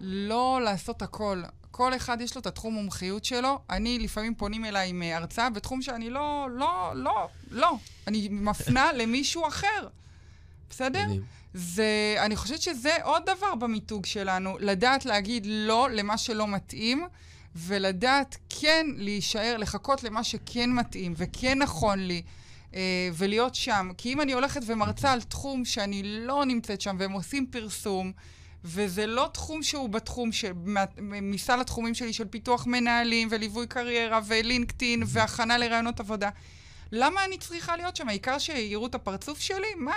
[0.00, 1.42] לא לעשות הכל.
[1.70, 3.58] כל אחד יש לו את התחום מומחיות שלו.
[3.70, 7.76] אני, לפעמים פונים אליי עם אה, הרצאה בתחום שאני לא, לא, לא, לא.
[8.06, 9.88] אני מפנה למישהו אחר.
[10.70, 11.06] בסדר?
[11.54, 17.06] זה, אני חושבת שזה עוד דבר במיתוג שלנו, לדעת להגיד לא למה שלא מתאים,
[17.56, 22.22] ולדעת כן להישאר, לחכות למה שכן מתאים וכן נכון לי,
[22.74, 23.90] אה, ולהיות שם.
[23.98, 28.12] כי אם אני הולכת ומרצה על תחום שאני לא נמצאת שם, והם עושים פרסום,
[28.64, 30.44] וזה לא תחום שהוא בתחום, ש...
[31.22, 36.30] מסל התחומים שלי של פיתוח מנהלים וליווי קריירה ולינקדאין והכנה לרעיונות עבודה.
[36.92, 38.08] למה אני צריכה להיות שם?
[38.08, 39.74] העיקר שיראו את הפרצוף שלי?
[39.76, 39.92] מה?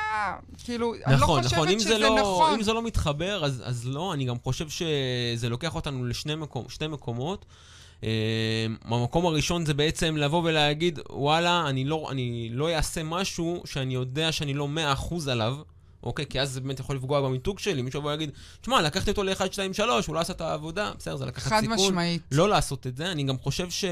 [0.64, 2.54] כאילו, אני לא נכון, חושבת נכון, אם שזה זה לא, נכון.
[2.54, 6.66] אם זה לא מתחבר, אז, אז לא, אני גם חושב שזה לוקח אותנו לשני מקום,
[6.90, 7.46] מקומות.
[8.04, 13.94] אה, המקום הראשון זה בעצם לבוא ולהגיד, וואלה, אני לא, אני לא אעשה משהו שאני
[13.94, 14.68] יודע שאני לא
[15.12, 15.58] 100% עליו,
[16.04, 16.26] אוקיי?
[16.26, 17.82] כי אז זה באמת יכול לפגוע במיתוג שלי.
[17.82, 18.32] מישהו יבוא ויגיד,
[18.62, 21.62] תשמע, לקחתי אותו ל-1, 2, 3, הוא לא עשה את העבודה, בסדר, זה לקחת חד
[21.62, 21.76] סיכון.
[21.76, 22.22] משמעית.
[22.32, 23.12] לא לעשות את זה.
[23.12, 23.86] אני גם חושב ש...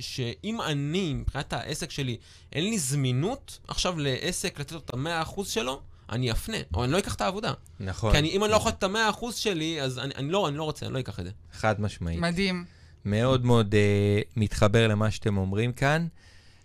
[0.00, 2.16] שאם אני, מבחינת העסק שלי,
[2.52, 5.80] אין לי זמינות עכשיו לעסק לתת לו את המאה אחוז שלו,
[6.10, 7.52] אני אפנה, או אני לא אקח את העבודה.
[7.80, 8.12] נכון.
[8.12, 10.56] כי אני, אם אני לא יכול את המאה אחוז שלי, אז אני, אני, לא, אני
[10.56, 11.30] לא רוצה, אני לא אקח את זה.
[11.52, 12.20] חד משמעית.
[12.20, 12.64] מדהים.
[13.04, 16.06] מאוד מאוד uh, מתחבר למה שאתם אומרים כאן.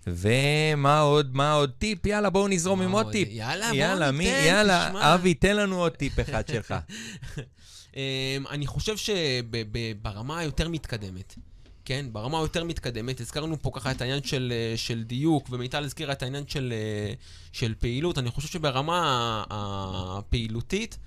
[0.07, 2.05] ומה עוד, מה עוד טיפ?
[2.05, 3.11] יאללה, בואו נזרום עם עוד?
[3.11, 3.27] טיפ.
[3.31, 5.15] יאללה, בואו יאללה, מי, ניתן, יאללה, תשמע.
[5.15, 6.75] אבי, תן לנו עוד טיפ אחד שלך.
[7.95, 8.01] אמ,
[8.49, 11.35] אני חושב שברמה היותר מתקדמת,
[11.85, 16.13] כן, ברמה היותר מתקדמת, הזכרנו פה ככה את העניין של, אה, של דיוק, ומיטל הזכירה
[16.13, 17.13] את העניין של, אה,
[17.51, 18.17] של פעילות.
[18.17, 20.97] אני חושב שברמה הפעילותית,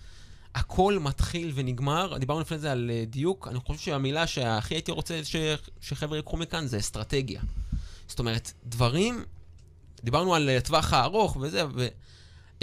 [0.55, 2.19] הכל מתחיל ונגמר.
[2.19, 5.37] דיברנו לפני זה על אה, דיוק, אני חושב שהמילה שהכי הייתי רוצה ש,
[5.81, 7.41] שחבר'ה ייקחו מכאן זה אסטרטגיה.
[8.11, 9.25] זאת אומרת, דברים,
[10.05, 11.89] דיברנו על אה, טווח הארוך וזה, ו...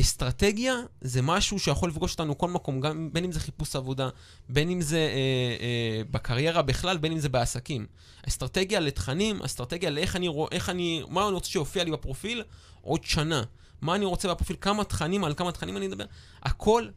[0.01, 4.09] אסטרטגיה זה משהו שיכול לפגוש אותנו כל מקום, גם בין אם זה חיפוש עבודה,
[4.49, 7.85] בין אם זה אה, אה, בקריירה בכלל, בין אם זה בעסקים.
[8.27, 12.43] אסטרטגיה לתכנים, אסטרטגיה לאיך אני רואה, איך אני, מה אני רוצה שיופיע לי בפרופיל
[12.81, 13.43] עוד שנה.
[13.81, 16.05] מה אני רוצה בפרופיל, כמה תכנים, על כמה תכנים אני אדבר.
[16.43, 16.87] הכל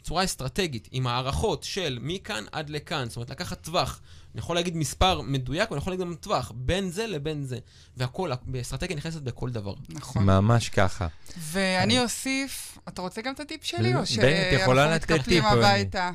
[0.00, 3.08] בצורה אסטרטגית, עם הערכות של מכאן עד לכאן.
[3.08, 4.00] זאת אומרת, לקחת טווח.
[4.34, 7.58] אני יכול להגיד מספר מדויק, ואני יכול להגיד גם טווח, בין זה לבין זה.
[7.96, 9.74] והכל, באסטרטגיה נכנסת בכל דבר.
[9.88, 10.24] נכון.
[10.24, 11.06] ממש ככה.
[11.38, 16.10] ואני אוסיף, אתה רוצה גם את הטיפ שלי, או שאנחנו מתקפלים הביתה?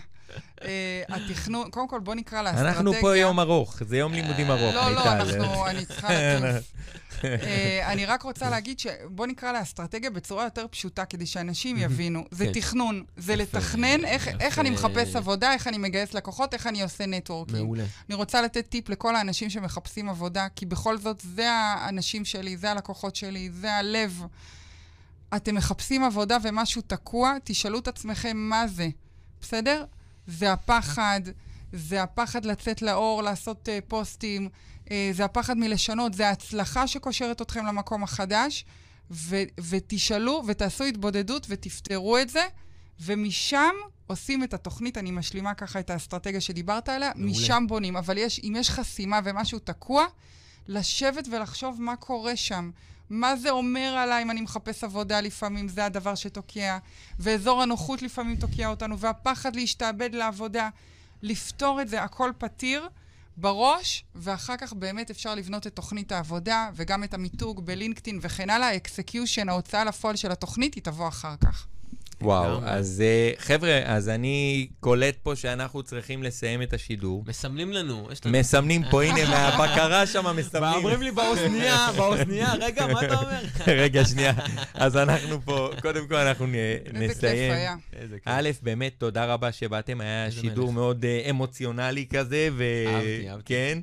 [0.63, 2.69] אה, התכנון, קודם כל בוא נקרא לאסטרטגיה.
[2.71, 5.09] אנחנו פה יום ארוך, זה יום לימודים ארוך, לא, לא, מיטל.
[5.09, 6.71] אנחנו, אני צריכה לטוס.
[7.23, 12.25] אה, אני רק רוצה להגיד שבוא נקרא לאסטרטגיה בצורה יותר פשוטה, כדי שאנשים יבינו.
[12.31, 12.51] זה כן.
[12.51, 14.69] תכנון, זה לתכנן איך- אני.
[14.69, 17.61] מחפש עבודה, איך אני מגייס לקוחות, איך אני עושה נטוורקינג.
[17.61, 17.83] מעולה.
[18.09, 22.71] אני רוצה לתת טיפ לכל האנשים שמחפשים עבודה, כי בכל זאת, זה האנשים שלי, זה
[22.71, 24.21] הלקוחות שלי, זה הלב.
[25.35, 28.87] אתם מחפשים עבודה ומשהו תקוע, תשאלו את עצמכם מה זה,
[29.41, 29.85] בסדר?
[30.27, 31.21] זה הפחד,
[31.73, 34.49] זה הפחד לצאת לאור, לעשות uh, פוסטים,
[34.85, 38.65] uh, זה הפחד מלשנות, זה ההצלחה שקושרת אתכם למקום החדש,
[39.11, 42.45] ו- ותשאלו ותעשו התבודדות ותפתרו את זה,
[42.99, 43.73] ומשם
[44.07, 47.31] עושים את התוכנית, אני משלימה ככה את האסטרטגיה שדיברת עליה, מעולה.
[47.31, 47.97] משם בונים.
[47.97, 50.05] אבל יש, אם יש חסימה ומשהו תקוע,
[50.67, 52.71] לשבת ולחשוב מה קורה שם.
[53.09, 56.77] מה זה אומר עליי אם אני מחפש עבודה לפעמים, זה הדבר שתוקע.
[57.19, 60.69] ואזור הנוחות לפעמים תוקע אותנו, והפחד להשתעבד לעבודה.
[61.21, 62.89] לפתור את זה, הכל פתיר
[63.37, 68.67] בראש, ואחר כך באמת אפשר לבנות את תוכנית העבודה, וגם את המיתוג בלינקדאין וכן הלאה.
[68.67, 71.67] ה execution, ההוצאה לפועל של התוכנית, היא תבוא אחר כך.
[72.21, 72.59] וואו.
[72.63, 77.23] אז אה, חבר'ה, אז אני קולט פה שאנחנו צריכים לסיים את השידור.
[77.27, 78.07] מסמנים לנו.
[78.25, 80.73] מסמנים פה, הנה, מהבקרה שם מסמנים.
[80.73, 83.39] אומרים לי באוזנייה, באוזנייה, רגע, מה אתה אומר?
[83.81, 84.33] רגע, שנייה.
[84.73, 87.51] אז אנחנו פה, קודם כל אנחנו נ- איזה כיף נסיים.
[87.51, 87.75] היה.
[88.25, 90.73] א', באמת, תודה רבה שבאתם, היה שידור.
[90.73, 92.63] מאוד אה, אמוציונלי כזה, ו...
[92.87, 93.43] אהבתי, אהבתי.
[93.53, 93.79] כן.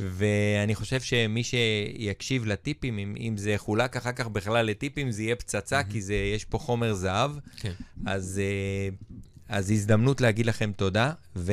[0.00, 5.36] ואני חושב שמי שיקשיב לטיפים, אם, אם זה יחולק אחר כך בכלל לטיפים, זה יהיה
[5.36, 7.30] פצצה, כי זה, יש פה חומר זהב.
[7.56, 7.72] כן.
[8.06, 8.88] אז, אה,
[9.48, 11.12] אז הזדמנות להגיד לכם תודה.
[11.36, 11.44] ו...